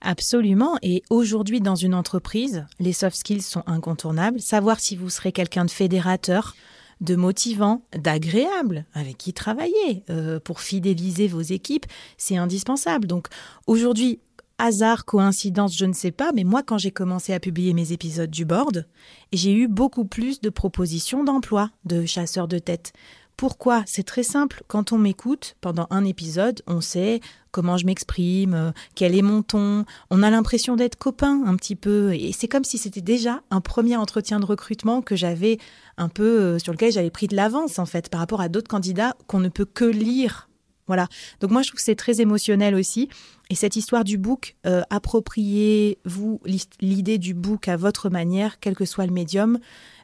Absolument. 0.01 0.77
Et 0.83 1.03
aujourd'hui, 1.11 1.61
dans 1.61 1.75
une 1.75 1.95
entreprise, 1.95 2.67
les 2.79 2.93
soft 2.93 3.17
skills 3.17 3.43
sont 3.43 3.65
incontournables. 3.67 4.41
Savoir 4.41 4.81
si 4.81 4.97
vous 4.97 5.11
serez 5.11 5.33
quelqu'un 5.33 5.65
de 5.65 5.71
fédérateur, 5.71 6.55
de 7.01 7.17
motivant, 7.17 7.83
d'agréable, 7.97 8.85
avec 8.95 9.19
qui 9.19 9.33
travailler 9.33 10.05
euh, 10.11 10.41
pour 10.41 10.61
fidéliser 10.61 11.29
vos 11.29 11.41
équipes, 11.41 11.87
c'est 12.17 12.37
indispensable. 12.37 13.07
Donc 13.07 13.29
aujourd'hui, 13.67 14.21
hasard, 14.59 15.05
coïncidence, 15.05 15.77
je 15.77 15.85
ne 15.85 15.93
sais 15.93 16.11
pas, 16.11 16.33
mais 16.35 16.45
moi, 16.45 16.63
quand 16.63 16.79
j'ai 16.79 16.91
commencé 16.91 17.33
à 17.33 17.41
publier 17.41 17.73
mes 17.73 17.93
épisodes 17.93 18.31
du 18.31 18.45
board, 18.45 18.87
j'ai 19.33 19.53
eu 19.53 19.69
beaucoup 19.69 20.05
plus 20.05 20.41
de 20.41 20.51
propositions 20.51 21.25
d'emploi 21.25 21.71
de 21.85 22.05
chasseurs 22.05 22.49
de 22.49 22.59
tête. 22.59 22.93
Pourquoi 23.39 23.85
C'est 23.87 24.03
très 24.03 24.25
simple. 24.25 24.65
Quand 24.67 24.91
on 24.91 24.99
m'écoute 24.99 25.55
pendant 25.61 25.87
un 25.91 26.05
épisode, 26.05 26.61
on 26.67 26.81
sait 26.81 27.21
comment 27.53 27.77
je 27.77 27.87
m'exprime, 27.87 28.53
euh, 28.53 28.73
quel 28.97 29.15
est 29.15 29.23
mon 29.23 29.43
ton. 29.43 29.85
On 30.11 30.25
a 30.25 30.31
l'impression 30.31 30.75
d'être 30.75 30.97
copain 30.97 31.45
un 31.47 31.55
petit 31.55 31.77
peu. 31.77 32.15
Et 32.15 32.33
c'est 32.33 32.49
comme 32.49 32.65
si 32.65 32.79
c'était 32.79 33.01
déjà 33.01 33.43
un 33.53 33.61
premier 33.61 33.97
entretien 33.97 34.41
de 34.41 34.45
recrutement 34.45 35.03
que 35.03 35.15
j'avais 35.15 35.59
un 35.99 36.09
peu, 36.09 36.25
euh, 36.25 36.59
sur 36.59 36.73
lequel 36.73 36.91
j'avais 36.91 37.11
pris 37.11 37.29
de 37.29 37.37
l'avance 37.37 37.79
en 37.79 37.87
fait 37.87 38.11
par 38.11 38.19
rapport 38.19 38.41
à 38.41 38.49
d'autres 38.49 38.67
candidats 38.69 39.15
qu'on 39.29 39.39
ne 39.39 39.49
peut 39.49 39.67
que 39.67 39.85
lire. 39.85 40.48
Voilà. 40.89 41.07
Donc 41.41 41.53
moi 41.53 41.63
je 41.63 41.69
trouve 41.69 41.79
que 41.79 41.85
c'est 41.85 41.95
très 41.95 42.21
émotionnel 42.21 42.75
aussi. 42.75 43.09
Et 43.51 43.55
cette 43.55 43.77
histoire 43.77 44.05
du 44.05 44.19
book, 44.19 44.57
euh, 44.67 44.83
appropriez-vous 44.91 46.41
l'idée 46.81 47.19
du 47.19 47.33
book 47.33 47.69
à 47.69 47.77
votre 47.77 48.11
manière, 48.11 48.61
quel 48.61 48.75
que 48.75 48.85
soit 48.85 49.07
le 49.07 49.13
médium. 49.13 49.59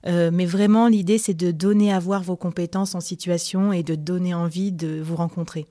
Euh, 0.07 0.31
mais 0.33 0.47
vraiment, 0.47 0.89
l'idée, 0.89 1.19
c'est 1.19 1.35
de 1.35 1.51
donner 1.51 1.93
à 1.93 1.99
voir 1.99 2.23
vos 2.23 2.37
compétences 2.37 2.95
en 2.95 3.01
situation 3.01 3.73
et 3.73 3.83
de 3.83 3.95
donner 3.95 4.33
envie 4.33 4.73
de 4.73 5.01
vous 5.01 5.17
rencontrer. 5.17 5.67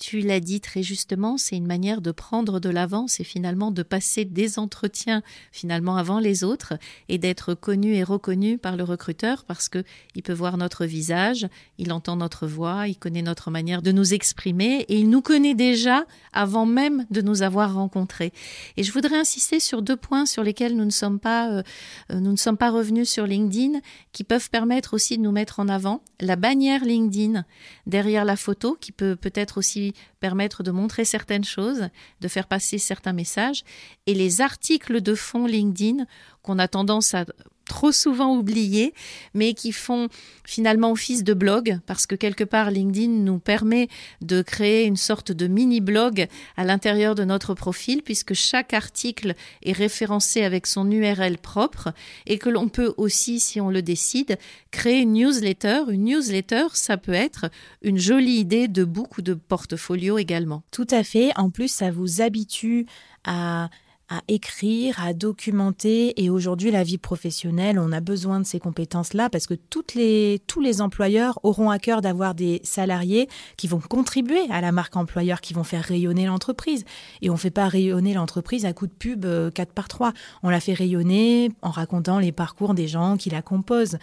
Tu 0.00 0.20
l'as 0.20 0.40
dit 0.40 0.62
très 0.62 0.82
justement, 0.82 1.36
c'est 1.36 1.58
une 1.58 1.66
manière 1.66 2.00
de 2.00 2.10
prendre 2.10 2.58
de 2.58 2.70
l'avance 2.70 3.20
et 3.20 3.24
finalement 3.24 3.70
de 3.70 3.82
passer 3.82 4.24
des 4.24 4.58
entretiens 4.58 5.22
finalement 5.52 5.98
avant 5.98 6.20
les 6.20 6.42
autres 6.42 6.72
et 7.10 7.18
d'être 7.18 7.52
connu 7.52 7.94
et 7.94 8.02
reconnu 8.02 8.56
par 8.56 8.78
le 8.78 8.82
recruteur 8.82 9.44
parce 9.44 9.68
que 9.68 9.84
il 10.14 10.22
peut 10.22 10.32
voir 10.32 10.56
notre 10.56 10.86
visage, 10.86 11.46
il 11.76 11.92
entend 11.92 12.16
notre 12.16 12.46
voix, 12.46 12.88
il 12.88 12.96
connaît 12.96 13.20
notre 13.20 13.50
manière 13.50 13.82
de 13.82 13.92
nous 13.92 14.14
exprimer 14.14 14.86
et 14.88 14.98
il 14.98 15.10
nous 15.10 15.20
connaît 15.20 15.54
déjà 15.54 16.06
avant 16.32 16.64
même 16.64 17.04
de 17.10 17.20
nous 17.20 17.42
avoir 17.42 17.74
rencontrés. 17.74 18.32
Et 18.78 18.82
je 18.82 18.92
voudrais 18.92 19.18
insister 19.18 19.60
sur 19.60 19.82
deux 19.82 19.96
points 19.96 20.24
sur 20.24 20.42
lesquels 20.42 20.76
nous 20.76 20.86
ne 20.86 20.90
sommes 20.90 21.20
pas 21.20 21.50
euh, 21.50 21.62
nous 22.08 22.32
ne 22.32 22.36
sommes 22.36 22.56
pas 22.56 22.70
revenus 22.70 23.10
sur 23.10 23.26
LinkedIn 23.26 23.80
qui 24.12 24.24
peuvent 24.24 24.48
permettre 24.48 24.94
aussi 24.94 25.18
de 25.18 25.22
nous 25.22 25.30
mettre 25.30 25.60
en 25.60 25.68
avant 25.68 26.02
la 26.20 26.36
bannière 26.36 26.86
LinkedIn 26.86 27.44
derrière 27.86 28.24
la 28.24 28.36
photo 28.36 28.78
qui 28.80 28.92
peut 28.92 29.14
peut-être 29.14 29.58
aussi 29.58 29.89
permettre 30.20 30.62
de 30.62 30.70
montrer 30.70 31.04
certaines 31.04 31.44
choses, 31.44 31.88
de 32.20 32.28
faire 32.28 32.46
passer 32.46 32.78
certains 32.78 33.12
messages, 33.12 33.64
et 34.06 34.14
les 34.14 34.40
articles 34.40 35.00
de 35.00 35.14
fond 35.14 35.46
LinkedIn 35.46 36.04
qu'on 36.42 36.58
a 36.58 36.68
tendance 36.68 37.14
à 37.14 37.24
trop 37.70 37.92
souvent 37.92 38.36
oubliés, 38.36 38.92
mais 39.32 39.54
qui 39.54 39.70
font 39.70 40.08
finalement 40.44 40.90
office 40.90 41.22
de 41.22 41.34
blog, 41.34 41.78
parce 41.86 42.04
que 42.04 42.16
quelque 42.16 42.42
part 42.42 42.72
LinkedIn 42.72 43.22
nous 43.22 43.38
permet 43.38 43.86
de 44.22 44.42
créer 44.42 44.86
une 44.86 44.96
sorte 44.96 45.30
de 45.30 45.46
mini-blog 45.46 46.26
à 46.56 46.64
l'intérieur 46.64 47.14
de 47.14 47.22
notre 47.22 47.54
profil, 47.54 48.02
puisque 48.02 48.34
chaque 48.34 48.74
article 48.74 49.34
est 49.62 49.72
référencé 49.72 50.42
avec 50.42 50.66
son 50.66 50.90
URL 50.90 51.38
propre, 51.38 51.94
et 52.26 52.38
que 52.38 52.50
l'on 52.50 52.68
peut 52.68 52.92
aussi, 52.96 53.38
si 53.38 53.60
on 53.60 53.70
le 53.70 53.82
décide, 53.82 54.36
créer 54.72 55.02
une 55.02 55.12
newsletter. 55.12 55.82
Une 55.90 56.06
newsletter, 56.06 56.66
ça 56.74 56.96
peut 56.96 57.12
être 57.12 57.50
une 57.82 57.98
jolie 57.98 58.40
idée 58.40 58.66
de 58.66 58.82
book 58.82 59.18
ou 59.18 59.22
de 59.22 59.34
portfolio 59.34 60.18
également. 60.18 60.64
Tout 60.72 60.88
à 60.90 61.04
fait. 61.04 61.30
En 61.36 61.50
plus, 61.50 61.68
ça 61.68 61.92
vous 61.92 62.20
habitue 62.20 62.86
à 63.22 63.70
à 64.10 64.22
écrire, 64.26 65.02
à 65.02 65.14
documenter. 65.14 66.20
Et 66.22 66.30
aujourd'hui, 66.30 66.72
la 66.72 66.82
vie 66.82 66.98
professionnelle, 66.98 67.78
on 67.78 67.92
a 67.92 68.00
besoin 68.00 68.40
de 68.40 68.44
ces 68.44 68.58
compétences-là 68.58 69.30
parce 69.30 69.46
que 69.46 69.54
toutes 69.54 69.94
les, 69.94 70.42
tous 70.48 70.60
les 70.60 70.80
employeurs 70.80 71.38
auront 71.44 71.70
à 71.70 71.78
cœur 71.78 72.00
d'avoir 72.00 72.34
des 72.34 72.60
salariés 72.64 73.28
qui 73.56 73.68
vont 73.68 73.80
contribuer 73.80 74.42
à 74.50 74.60
la 74.60 74.72
marque 74.72 74.96
employeur, 74.96 75.40
qui 75.40 75.54
vont 75.54 75.64
faire 75.64 75.84
rayonner 75.84 76.26
l'entreprise. 76.26 76.84
Et 77.22 77.30
on 77.30 77.34
ne 77.34 77.38
fait 77.38 77.50
pas 77.50 77.68
rayonner 77.68 78.12
l'entreprise 78.12 78.66
à 78.66 78.72
coup 78.72 78.88
de 78.88 78.92
pub 78.92 79.22
4 79.22 79.26
euh, 79.26 79.72
par 79.72 79.86
3. 79.86 80.12
On 80.42 80.50
la 80.50 80.58
fait 80.58 80.74
rayonner 80.74 81.52
en 81.62 81.70
racontant 81.70 82.18
les 82.18 82.32
parcours 82.32 82.74
des 82.74 82.88
gens 82.88 83.16
qui 83.16 83.30
la 83.30 83.42
composent. 83.42 83.98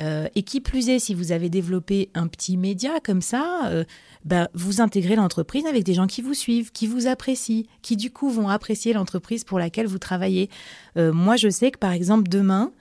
Euh, 0.00 0.28
et 0.34 0.42
qui 0.42 0.60
plus 0.60 0.88
est, 0.88 0.98
si 0.98 1.14
vous 1.14 1.32
avez 1.32 1.50
développé 1.50 2.10
un 2.14 2.26
petit 2.26 2.56
média 2.56 3.00
comme 3.04 3.20
ça, 3.20 3.66
euh, 3.66 3.84
ben, 4.24 4.48
vous 4.54 4.80
intégrez 4.80 5.16
l'entreprise 5.16 5.66
avec 5.66 5.84
des 5.84 5.94
gens 5.94 6.06
qui 6.06 6.22
vous 6.22 6.34
suivent, 6.34 6.72
qui 6.72 6.86
vous 6.86 7.06
apprécient, 7.06 7.64
qui 7.82 7.96
du 7.96 8.10
coup 8.10 8.30
vont 8.30 8.48
apprécier 8.48 8.92
l'entreprise 8.92 9.44
pour 9.44 9.58
laquelle 9.58 9.86
vous 9.86 9.98
travaillez. 9.98 10.48
Euh, 10.96 11.12
moi, 11.12 11.36
je 11.36 11.48
sais 11.50 11.70
que 11.70 11.78
par 11.78 11.92
exemple, 11.92 12.28
demain, 12.28 12.72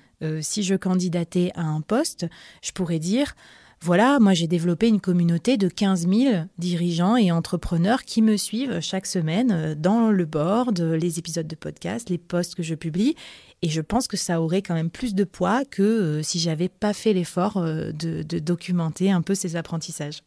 si 0.42 0.62
je 0.62 0.76
candidatais 0.76 1.50
à 1.56 1.64
un 1.64 1.82
poste, 1.82 2.28
je 2.62 2.72
pourrais 2.74 3.00
dire, 3.00 3.34
voilà, 3.82 4.20
moi 4.20 4.36
j'ai 4.36 4.46
développé 4.46 4.88
une 4.88 5.02
communauté 5.02 5.58
de 5.58 5.68
15 5.68 6.08
000 6.08 6.44
dirigeants 6.60 7.16
et 7.16 7.32
entrepreneurs 7.32 8.04
qui 8.04 8.22
me 8.22 8.38
suivent 8.38 8.82
chaque 8.82 9.08
semaine 9.08 9.74
dans 9.74 10.12
le 10.12 10.26
board, 10.26 10.80
les 10.80 11.18
épisodes 11.18 11.48
de 11.48 11.56
podcast, 11.56 12.12
les 12.12 12.20
posts 12.20 12.54
que 12.54 12.62
je 12.62 12.76
publie. 12.76 13.16
Et 13.64 13.70
je 13.70 13.82
pense 13.82 14.08
que 14.08 14.18
ça 14.18 14.42
aurait 14.42 14.62
quand 14.62 14.74
même 14.74 14.90
plus 14.90 15.14
de 15.14 15.24
poids 15.24 15.66
que 15.66 15.84
euh, 15.84 16.24
si 16.24 16.40
j'avais 16.40 16.70
pas 16.70 16.94
fait 16.94 17.14
l'effort 17.14 17.58
euh, 17.58 17.92
de, 17.92 18.24
de 18.24 18.40
documenter 18.40 19.12
un 19.12 19.22
peu 19.22 19.36
ces 19.36 19.56
apprentissages. 19.56 20.24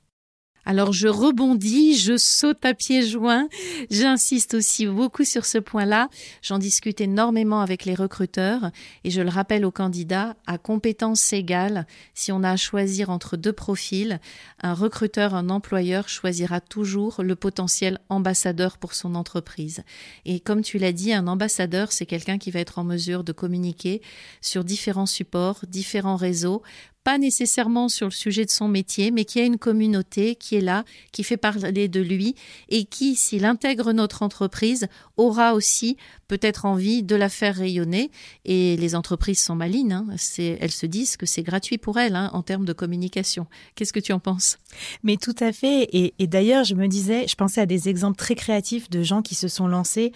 Alors 0.66 0.92
je 0.92 1.08
rebondis, 1.08 1.96
je 1.98 2.16
saute 2.16 2.64
à 2.64 2.72
pieds 2.72 3.06
joints. 3.06 3.48
J'insiste 3.90 4.54
aussi 4.54 4.86
beaucoup 4.86 5.24
sur 5.24 5.44
ce 5.44 5.58
point-là. 5.58 6.08
J'en 6.42 6.58
discute 6.58 7.02
énormément 7.02 7.60
avec 7.60 7.84
les 7.84 7.94
recruteurs 7.94 8.70
et 9.04 9.10
je 9.10 9.20
le 9.20 9.28
rappelle 9.28 9.66
aux 9.66 9.70
candidats, 9.70 10.36
à 10.46 10.56
compétences 10.56 11.32
égales, 11.34 11.86
si 12.14 12.32
on 12.32 12.42
a 12.42 12.50
à 12.50 12.56
choisir 12.56 13.10
entre 13.10 13.36
deux 13.36 13.52
profils, 13.52 14.20
un 14.62 14.72
recruteur, 14.72 15.34
un 15.34 15.50
employeur 15.50 16.08
choisira 16.08 16.60
toujours 16.60 17.22
le 17.22 17.36
potentiel 17.36 17.98
ambassadeur 18.08 18.78
pour 18.78 18.94
son 18.94 19.14
entreprise. 19.16 19.82
Et 20.24 20.40
comme 20.40 20.62
tu 20.62 20.78
l'as 20.78 20.92
dit, 20.92 21.12
un 21.12 21.26
ambassadeur, 21.26 21.92
c'est 21.92 22.06
quelqu'un 22.06 22.38
qui 22.38 22.50
va 22.50 22.60
être 22.60 22.78
en 22.78 22.84
mesure 22.84 23.22
de 23.22 23.32
communiquer 23.32 24.00
sur 24.40 24.64
différents 24.64 25.06
supports, 25.06 25.60
différents 25.68 26.16
réseaux 26.16 26.62
pas 27.04 27.18
nécessairement 27.18 27.88
sur 27.88 28.06
le 28.06 28.12
sujet 28.12 28.44
de 28.44 28.50
son 28.50 28.66
métier, 28.66 29.10
mais 29.10 29.24
qui 29.24 29.38
a 29.38 29.44
une 29.44 29.58
communauté 29.58 30.34
qui 30.34 30.56
est 30.56 30.60
là, 30.60 30.84
qui 31.12 31.22
fait 31.22 31.36
parler 31.36 31.86
de 31.86 32.00
lui 32.00 32.34
et 32.70 32.84
qui, 32.84 33.14
s'il 33.14 33.44
intègre 33.44 33.92
notre 33.92 34.22
entreprise, 34.22 34.88
aura 35.18 35.54
aussi 35.54 35.96
peut-être 36.26 36.64
envie 36.64 37.02
de 37.02 37.14
la 37.14 37.28
faire 37.28 37.56
rayonner. 37.56 38.10
Et 38.46 38.76
les 38.76 38.94
entreprises 38.94 39.42
sont 39.42 39.54
malines, 39.54 39.92
hein. 39.92 40.06
elles 40.38 40.72
se 40.72 40.86
disent 40.86 41.16
que 41.16 41.26
c'est 41.26 41.42
gratuit 41.42 41.78
pour 41.78 41.98
elles 41.98 42.16
hein, 42.16 42.30
en 42.32 42.42
termes 42.42 42.64
de 42.64 42.72
communication. 42.72 43.46
Qu'est-ce 43.74 43.92
que 43.92 44.00
tu 44.00 44.12
en 44.12 44.20
penses? 44.20 44.58
Mais 45.02 45.16
tout 45.16 45.36
à 45.40 45.52
fait. 45.52 45.82
Et, 45.92 46.14
et 46.18 46.26
d'ailleurs, 46.26 46.64
je 46.64 46.74
me 46.74 46.88
disais, 46.88 47.26
je 47.28 47.34
pensais 47.36 47.60
à 47.60 47.66
des 47.66 47.88
exemples 47.88 48.16
très 48.16 48.34
créatifs 48.34 48.88
de 48.88 49.02
gens 49.02 49.20
qui 49.20 49.34
se 49.34 49.48
sont 49.48 49.68
lancés 49.68 50.12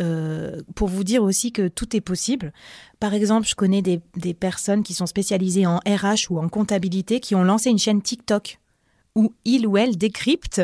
euh, 0.00 0.62
pour 0.74 0.88
vous 0.88 1.04
dire 1.04 1.22
aussi 1.22 1.52
que 1.52 1.68
tout 1.68 1.94
est 1.94 2.00
possible. 2.00 2.52
Par 2.98 3.12
exemple, 3.12 3.46
je 3.46 3.54
connais 3.54 3.82
des, 3.82 4.00
des, 4.16 4.32
personnes 4.32 4.82
qui 4.82 4.94
sont 4.94 5.06
spécialisées 5.06 5.66
en 5.66 5.78
RH 5.78 6.30
ou 6.30 6.38
en 6.38 6.48
comptabilité 6.48 7.20
qui 7.20 7.34
ont 7.34 7.44
lancé 7.44 7.68
une 7.68 7.78
chaîne 7.78 8.00
TikTok 8.00 8.58
où 9.14 9.34
il 9.44 9.66
ou 9.66 9.76
elle 9.76 9.96
décrypte 9.96 10.62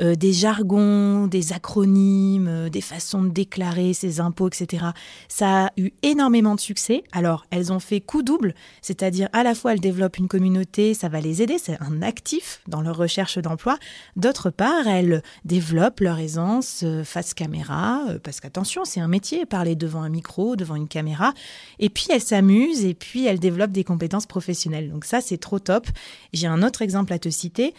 euh, 0.00 0.14
des 0.14 0.32
jargons, 0.32 1.26
des 1.26 1.52
acronymes, 1.52 2.48
euh, 2.48 2.68
des 2.70 2.80
façons 2.80 3.22
de 3.22 3.28
déclarer 3.28 3.92
ses 3.92 4.20
impôts, 4.20 4.48
etc. 4.48 4.86
Ça 5.28 5.66
a 5.66 5.70
eu 5.76 5.90
énormément 6.02 6.54
de 6.54 6.60
succès. 6.60 7.04
Alors, 7.12 7.44
elles 7.50 7.72
ont 7.72 7.80
fait 7.80 8.00
coup 8.00 8.22
double, 8.22 8.54
c'est-à-dire 8.80 9.28
à 9.34 9.42
la 9.42 9.54
fois 9.54 9.74
elles 9.74 9.80
développent 9.80 10.16
une 10.16 10.28
communauté, 10.28 10.94
ça 10.94 11.10
va 11.10 11.20
les 11.20 11.42
aider, 11.42 11.58
c'est 11.58 11.78
un 11.82 12.00
actif 12.00 12.62
dans 12.66 12.80
leur 12.80 12.96
recherche 12.96 13.38
d'emploi. 13.38 13.78
D'autre 14.16 14.48
part, 14.48 14.86
elles 14.86 15.22
développent 15.44 16.00
leur 16.00 16.18
aisance 16.18 16.80
euh, 16.84 17.04
face 17.04 17.34
caméra, 17.34 18.04
parce 18.22 18.40
qu'attention, 18.40 18.86
c'est 18.86 19.00
un 19.00 19.08
métier, 19.08 19.44
parler 19.44 19.74
devant 19.74 20.02
un 20.02 20.08
micro, 20.08 20.56
devant 20.56 20.76
une 20.76 20.88
caméra. 20.88 21.34
Et 21.78 21.90
puis 21.90 22.06
elles 22.10 22.22
s'amusent 22.22 22.84
et 22.84 22.94
puis 22.94 23.26
elles 23.26 23.40
développent 23.40 23.72
des 23.72 23.84
compétences 23.84 24.26
professionnelles. 24.26 24.90
Donc 24.90 25.04
ça, 25.04 25.20
c'est 25.20 25.38
trop 25.38 25.58
top. 25.58 25.86
J'ai 26.32 26.46
un 26.46 26.62
autre 26.62 26.80
exemple 26.80 27.12
à 27.12 27.18
te 27.18 27.28
citer. 27.28 27.74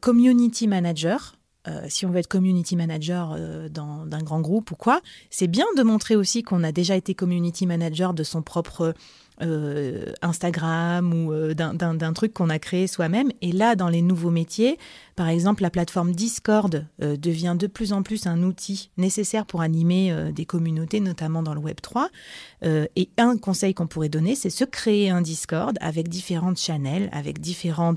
Community 0.00 0.66
manager, 0.66 1.36
euh, 1.68 1.82
si 1.88 2.06
on 2.06 2.10
veut 2.10 2.18
être 2.18 2.28
community 2.28 2.74
manager 2.74 3.34
euh, 3.36 3.68
d'un 3.68 4.22
grand 4.22 4.40
groupe 4.40 4.70
ou 4.70 4.76
quoi, 4.76 5.00
c'est 5.28 5.46
bien 5.46 5.66
de 5.76 5.82
montrer 5.82 6.16
aussi 6.16 6.42
qu'on 6.42 6.64
a 6.64 6.72
déjà 6.72 6.96
été 6.96 7.14
community 7.14 7.66
manager 7.66 8.14
de 8.14 8.22
son 8.22 8.40
propre 8.40 8.94
euh, 9.42 10.12
Instagram 10.22 11.12
ou 11.12 11.54
d'un 11.54 12.12
truc 12.14 12.32
qu'on 12.32 12.48
a 12.48 12.58
créé 12.58 12.86
soi-même. 12.86 13.30
Et 13.42 13.52
là, 13.52 13.76
dans 13.76 13.88
les 13.88 14.00
nouveaux 14.00 14.30
métiers, 14.30 14.78
Par 15.20 15.28
exemple, 15.28 15.62
la 15.62 15.68
plateforme 15.68 16.12
Discord 16.12 16.86
euh, 17.02 17.14
devient 17.14 17.54
de 17.54 17.66
plus 17.66 17.92
en 17.92 18.02
plus 18.02 18.26
un 18.26 18.42
outil 18.42 18.90
nécessaire 18.96 19.44
pour 19.44 19.60
animer 19.60 20.10
euh, 20.10 20.32
des 20.32 20.46
communautés, 20.46 20.98
notamment 20.98 21.42
dans 21.42 21.52
le 21.52 21.60
Web 21.60 21.82
3. 21.82 22.08
Euh, 22.64 22.86
et 22.96 23.10
un 23.18 23.36
conseil 23.36 23.74
qu'on 23.74 23.86
pourrait 23.86 24.08
donner, 24.08 24.34
c'est 24.34 24.48
se 24.48 24.64
créer 24.64 25.10
un 25.10 25.20
Discord 25.20 25.76
avec 25.82 26.08
différentes 26.08 26.58
channels, 26.58 27.10
avec 27.12 27.38
différents 27.38 27.92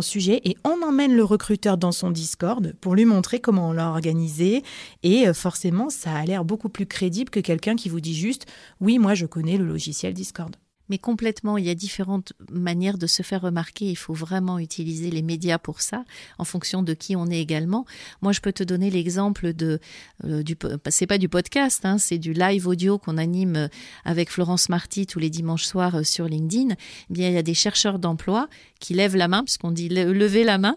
sujets, 0.00 0.40
et 0.42 0.56
on 0.64 0.82
emmène 0.82 1.14
le 1.14 1.22
recruteur 1.22 1.78
dans 1.78 1.92
son 1.92 2.10
Discord 2.10 2.74
pour 2.80 2.96
lui 2.96 3.04
montrer 3.04 3.38
comment 3.38 3.68
on 3.68 3.72
l'a 3.72 3.88
organisé. 3.88 4.64
Et 5.04 5.32
forcément, 5.32 5.90
ça 5.90 6.10
a 6.12 6.24
l'air 6.24 6.44
beaucoup 6.44 6.70
plus 6.70 6.86
crédible 6.86 7.30
que 7.30 7.38
quelqu'un 7.38 7.76
qui 7.76 7.88
vous 7.88 8.00
dit 8.00 8.16
juste, 8.16 8.46
oui, 8.80 8.98
moi 8.98 9.14
je 9.14 9.26
connais 9.26 9.56
le 9.56 9.64
logiciel 9.64 10.12
Discord 10.12 10.56
mais 10.88 10.98
complètement. 10.98 11.58
Il 11.58 11.64
y 11.64 11.70
a 11.70 11.74
différentes 11.74 12.32
manières 12.50 12.98
de 12.98 13.06
se 13.06 13.22
faire 13.22 13.42
remarquer. 13.42 13.86
Il 13.86 13.96
faut 13.96 14.14
vraiment 14.14 14.58
utiliser 14.58 15.10
les 15.10 15.22
médias 15.22 15.58
pour 15.58 15.80
ça, 15.80 16.04
en 16.38 16.44
fonction 16.44 16.82
de 16.82 16.94
qui 16.94 17.16
on 17.16 17.26
est 17.26 17.40
également. 17.40 17.84
Moi, 18.22 18.32
je 18.32 18.40
peux 18.40 18.52
te 18.52 18.62
donner 18.62 18.90
l'exemple 18.90 19.52
de 19.52 19.80
euh, 20.24 20.42
du. 20.42 20.56
C'est 20.88 21.06
pas 21.06 21.18
du 21.18 21.28
podcast, 21.28 21.84
hein, 21.84 21.98
c'est 21.98 22.18
du 22.18 22.32
live 22.32 22.66
audio 22.66 22.98
qu'on 22.98 23.18
anime 23.18 23.56
euh, 23.56 23.68
avec 24.04 24.30
Florence 24.30 24.68
Marty 24.68 25.06
tous 25.06 25.18
les 25.18 25.30
dimanches 25.30 25.64
soirs 25.64 25.96
euh, 25.96 26.02
sur 26.02 26.26
LinkedIn. 26.26 26.74
Eh 26.74 27.12
bien, 27.12 27.28
il 27.28 27.34
y 27.34 27.38
a 27.38 27.42
des 27.42 27.54
chercheurs 27.54 27.98
d'emploi 27.98 28.48
qui 28.80 28.94
lèvent 28.94 29.16
la 29.16 29.28
main, 29.28 29.42
puisqu'on 29.42 29.72
dit 29.72 29.88
lever 29.88 30.44
la 30.44 30.58
main, 30.58 30.76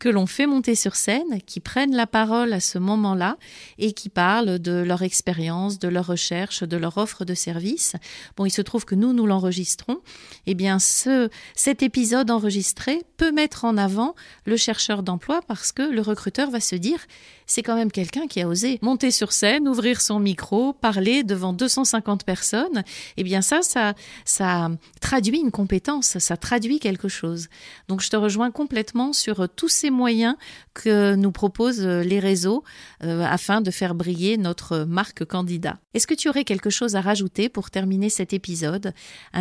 que 0.00 0.08
l'on 0.08 0.26
fait 0.26 0.46
monter 0.46 0.74
sur 0.74 0.96
scène, 0.96 1.40
qui 1.46 1.60
prennent 1.60 1.94
la 1.94 2.06
parole 2.06 2.52
à 2.52 2.60
ce 2.60 2.78
moment-là 2.78 3.36
et 3.78 3.92
qui 3.92 4.08
parlent 4.08 4.58
de 4.58 4.72
leur 4.72 5.02
expérience, 5.02 5.78
de 5.78 5.88
leur 5.88 6.06
recherche, 6.06 6.62
de 6.62 6.76
leur 6.76 6.96
offre 6.98 7.24
de 7.24 7.34
service. 7.34 7.94
Bon, 8.36 8.46
il 8.46 8.50
se 8.50 8.62
trouve 8.62 8.84
que 8.84 8.94
nous, 8.94 9.12
nous 9.12 9.26
l'enregistrons 9.26 9.51
enregistrons, 9.52 9.98
eh 10.46 10.54
bien 10.54 10.78
ce, 10.78 11.28
cet 11.54 11.82
épisode 11.82 12.30
enregistré 12.30 13.02
peut 13.18 13.32
mettre 13.32 13.66
en 13.66 13.76
avant 13.76 14.14
le 14.46 14.56
chercheur 14.56 15.02
d'emploi 15.02 15.42
parce 15.46 15.72
que 15.72 15.82
le 15.82 16.00
recruteur 16.00 16.50
va 16.50 16.60
se 16.60 16.74
dire 16.74 16.98
c'est 17.46 17.62
quand 17.62 17.74
même 17.74 17.92
quelqu'un 17.92 18.26
qui 18.28 18.40
a 18.40 18.48
osé 18.48 18.78
monter 18.80 19.10
sur 19.10 19.32
scène, 19.32 19.68
ouvrir 19.68 20.00
son 20.00 20.20
micro, 20.20 20.72
parler 20.72 21.22
devant 21.22 21.52
250 21.52 22.24
personnes. 22.24 22.82
Eh 23.18 23.24
bien 23.24 23.42
ça, 23.42 23.60
ça, 23.60 23.92
ça 24.24 24.70
traduit 25.02 25.40
une 25.40 25.50
compétence, 25.50 26.18
ça 26.18 26.38
traduit 26.38 26.78
quelque 26.78 27.08
chose. 27.08 27.48
Donc 27.88 28.00
je 28.00 28.08
te 28.08 28.16
rejoins 28.16 28.50
complètement 28.50 29.12
sur 29.12 29.50
tous 29.50 29.68
ces 29.68 29.90
moyens 29.90 30.34
que 30.72 31.14
nous 31.14 31.32
proposent 31.32 31.86
les 31.86 32.20
réseaux 32.20 32.64
euh, 33.02 33.22
afin 33.22 33.60
de 33.60 33.70
faire 33.70 33.94
briller 33.94 34.38
notre 34.38 34.84
marque 34.84 35.26
candidat. 35.26 35.78
Est-ce 35.92 36.06
que 36.06 36.14
tu 36.14 36.30
aurais 36.30 36.44
quelque 36.44 36.70
chose 36.70 36.96
à 36.96 37.02
rajouter 37.02 37.50
pour 37.50 37.70
terminer 37.70 38.08
cet 38.08 38.32
épisode? 38.32 38.94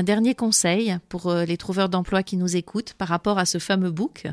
Dernier 0.03 0.35
conseil 0.35 0.97
pour 1.09 1.27
euh, 1.27 1.45
les 1.45 1.57
trouveurs 1.57 1.89
d'emploi 1.89 2.23
qui 2.23 2.37
nous 2.37 2.55
écoutent 2.55 2.93
par 2.93 3.07
rapport 3.07 3.37
à 3.37 3.45
ce 3.45 3.57
fameux 3.57 3.91
book? 3.91 4.27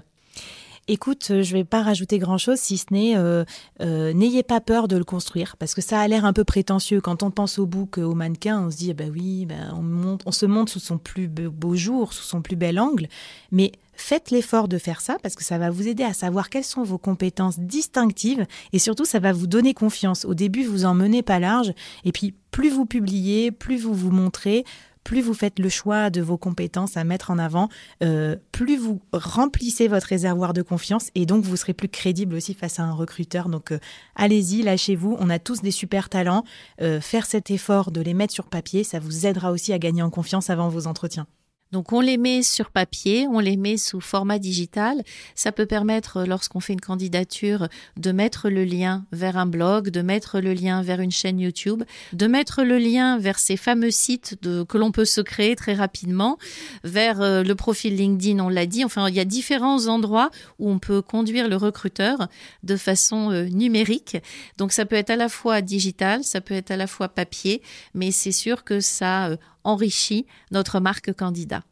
Écoute, 0.90 1.28
euh, 1.30 1.42
je 1.42 1.52
vais 1.52 1.64
pas 1.64 1.82
rajouter 1.82 2.18
grand-chose 2.18 2.58
si 2.58 2.78
ce 2.78 2.86
n'est 2.90 3.14
euh, 3.16 3.44
n'ayez 3.78 4.42
pas 4.42 4.60
peur 4.60 4.88
de 4.88 4.96
le 4.96 5.04
construire 5.04 5.56
parce 5.58 5.74
que 5.74 5.82
ça 5.82 6.00
a 6.00 6.08
l'air 6.08 6.24
un 6.24 6.32
peu 6.32 6.44
prétentieux. 6.44 7.00
Quand 7.00 7.22
on 7.22 7.30
pense 7.30 7.58
au 7.58 7.66
bouc, 7.66 7.98
au 7.98 8.14
mannequin, 8.14 8.66
on 8.66 8.70
se 8.70 8.76
dit 8.76 8.94
bah 8.94 9.04
oui, 9.12 9.46
bah, 9.46 9.74
on, 9.74 10.18
on 10.24 10.32
se 10.32 10.46
monte 10.46 10.70
sous 10.70 10.80
son 10.80 10.98
plus 10.98 11.28
beau 11.28 11.74
jour, 11.74 12.12
sous 12.12 12.24
son 12.24 12.40
plus 12.40 12.56
bel 12.56 12.80
angle, 12.80 13.08
mais 13.52 13.72
faites 13.98 14.30
l'effort 14.30 14.68
de 14.68 14.78
faire 14.78 15.00
ça 15.00 15.16
parce 15.22 15.34
que 15.34 15.44
ça 15.44 15.58
va 15.58 15.70
vous 15.70 15.88
aider 15.88 16.04
à 16.04 16.12
savoir 16.14 16.48
quelles 16.48 16.64
sont 16.64 16.84
vos 16.84 16.98
compétences 16.98 17.58
distinctives 17.58 18.46
et 18.72 18.78
surtout 18.78 19.04
ça 19.04 19.18
va 19.18 19.32
vous 19.32 19.46
donner 19.46 19.74
confiance. 19.74 20.24
Au 20.24 20.34
début, 20.34 20.64
vous 20.64 20.84
en 20.84 20.94
menez 20.94 21.22
pas 21.22 21.38
large 21.38 21.72
et 22.04 22.12
puis 22.12 22.34
plus 22.50 22.70
vous 22.70 22.86
publiez, 22.86 23.50
plus 23.50 23.78
vous 23.78 23.94
vous 23.94 24.10
montrez, 24.10 24.64
plus 25.08 25.22
vous 25.22 25.32
faites 25.32 25.58
le 25.58 25.70
choix 25.70 26.10
de 26.10 26.20
vos 26.20 26.36
compétences 26.36 26.98
à 26.98 27.02
mettre 27.02 27.30
en 27.30 27.38
avant, 27.38 27.70
euh, 28.02 28.36
plus 28.52 28.76
vous 28.76 29.00
remplissez 29.14 29.88
votre 29.88 30.06
réservoir 30.06 30.52
de 30.52 30.60
confiance 30.60 31.08
et 31.14 31.24
donc 31.24 31.44
vous 31.44 31.56
serez 31.56 31.72
plus 31.72 31.88
crédible 31.88 32.34
aussi 32.34 32.52
face 32.52 32.78
à 32.78 32.82
un 32.82 32.92
recruteur. 32.92 33.48
Donc 33.48 33.72
euh, 33.72 33.78
allez-y, 34.16 34.60
lâchez-vous. 34.60 35.16
On 35.18 35.30
a 35.30 35.38
tous 35.38 35.62
des 35.62 35.70
super 35.70 36.10
talents. 36.10 36.44
Euh, 36.82 37.00
faire 37.00 37.24
cet 37.24 37.50
effort 37.50 37.90
de 37.90 38.02
les 38.02 38.12
mettre 38.12 38.34
sur 38.34 38.48
papier, 38.48 38.84
ça 38.84 38.98
vous 38.98 39.24
aidera 39.24 39.50
aussi 39.50 39.72
à 39.72 39.78
gagner 39.78 40.02
en 40.02 40.10
confiance 40.10 40.50
avant 40.50 40.68
vos 40.68 40.86
entretiens. 40.86 41.26
Donc 41.72 41.92
on 41.92 42.00
les 42.00 42.16
met 42.16 42.42
sur 42.42 42.70
papier, 42.70 43.26
on 43.28 43.40
les 43.40 43.56
met 43.56 43.76
sous 43.76 44.00
format 44.00 44.38
digital. 44.38 45.02
Ça 45.34 45.52
peut 45.52 45.66
permettre, 45.66 46.24
lorsqu'on 46.24 46.60
fait 46.60 46.72
une 46.72 46.80
candidature, 46.80 47.68
de 47.96 48.12
mettre 48.12 48.48
le 48.48 48.64
lien 48.64 49.04
vers 49.12 49.36
un 49.36 49.46
blog, 49.46 49.90
de 49.90 50.00
mettre 50.00 50.40
le 50.40 50.54
lien 50.54 50.82
vers 50.82 51.00
une 51.00 51.10
chaîne 51.10 51.38
YouTube, 51.38 51.82
de 52.12 52.26
mettre 52.26 52.62
le 52.62 52.78
lien 52.78 53.18
vers 53.18 53.38
ces 53.38 53.56
fameux 53.56 53.90
sites 53.90 54.38
de, 54.42 54.62
que 54.62 54.78
l'on 54.78 54.92
peut 54.92 55.04
se 55.04 55.20
créer 55.20 55.56
très 55.56 55.74
rapidement, 55.74 56.38
vers 56.84 57.20
euh, 57.20 57.42
le 57.42 57.54
profil 57.54 57.96
LinkedIn, 57.96 58.38
on 58.40 58.48
l'a 58.48 58.66
dit. 58.66 58.84
Enfin, 58.84 59.08
il 59.08 59.14
y 59.14 59.20
a 59.20 59.26
différents 59.26 59.88
endroits 59.88 60.30
où 60.58 60.70
on 60.70 60.78
peut 60.78 61.02
conduire 61.02 61.48
le 61.48 61.56
recruteur 61.56 62.28
de 62.62 62.76
façon 62.76 63.30
euh, 63.30 63.44
numérique. 63.44 64.16
Donc 64.56 64.72
ça 64.72 64.86
peut 64.86 64.96
être 64.96 65.10
à 65.10 65.16
la 65.16 65.28
fois 65.28 65.60
digital, 65.60 66.24
ça 66.24 66.40
peut 66.40 66.54
être 66.54 66.70
à 66.70 66.76
la 66.76 66.86
fois 66.86 67.08
papier, 67.08 67.60
mais 67.94 68.10
c'est 68.10 68.32
sûr 68.32 68.64
que 68.64 68.80
ça 68.80 69.26
euh, 69.26 69.36
enrichit 69.64 70.26
notre 70.50 70.80
marque 70.80 71.12
candidat. 71.12 71.64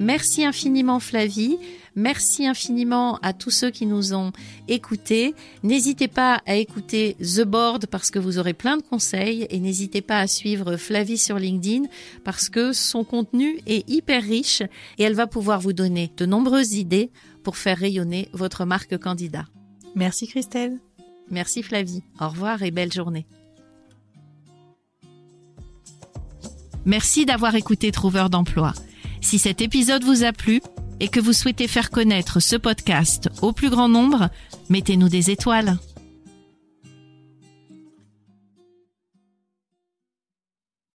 Merci 0.00 0.44
infiniment 0.44 1.00
Flavie, 1.00 1.58
merci 1.96 2.46
infiniment 2.46 3.16
à 3.16 3.32
tous 3.32 3.50
ceux 3.50 3.70
qui 3.70 3.84
nous 3.84 4.14
ont 4.14 4.30
écoutés. 4.68 5.34
N'hésitez 5.64 6.06
pas 6.06 6.40
à 6.46 6.54
écouter 6.54 7.16
The 7.20 7.42
Board 7.42 7.86
parce 7.86 8.12
que 8.12 8.20
vous 8.20 8.38
aurez 8.38 8.54
plein 8.54 8.76
de 8.76 8.82
conseils 8.82 9.48
et 9.50 9.58
n'hésitez 9.58 10.00
pas 10.00 10.20
à 10.20 10.28
suivre 10.28 10.76
Flavie 10.76 11.18
sur 11.18 11.36
LinkedIn 11.36 11.86
parce 12.22 12.48
que 12.48 12.72
son 12.72 13.02
contenu 13.02 13.58
est 13.66 13.88
hyper 13.90 14.22
riche 14.22 14.62
et 14.98 15.02
elle 15.02 15.14
va 15.14 15.26
pouvoir 15.26 15.60
vous 15.60 15.72
donner 15.72 16.12
de 16.16 16.26
nombreuses 16.26 16.74
idées 16.74 17.10
pour 17.42 17.56
faire 17.56 17.78
rayonner 17.78 18.28
votre 18.32 18.64
marque 18.64 18.98
candidat. 18.98 19.46
Merci 19.96 20.28
Christelle. 20.28 20.78
Merci 21.28 21.64
Flavie. 21.64 22.04
Au 22.20 22.28
revoir 22.28 22.62
et 22.62 22.70
belle 22.70 22.92
journée. 22.92 23.26
Merci 26.84 27.26
d'avoir 27.26 27.54
écouté 27.54 27.92
Trouveur 27.92 28.30
d'emploi. 28.30 28.72
Si 29.20 29.38
cet 29.38 29.60
épisode 29.60 30.04
vous 30.04 30.24
a 30.24 30.32
plu 30.32 30.60
et 31.00 31.08
que 31.08 31.20
vous 31.20 31.32
souhaitez 31.32 31.68
faire 31.68 31.90
connaître 31.90 32.40
ce 32.40 32.56
podcast 32.56 33.28
au 33.42 33.52
plus 33.52 33.70
grand 33.70 33.88
nombre, 33.88 34.28
mettez-nous 34.68 35.08
des 35.08 35.30
étoiles. 35.30 35.76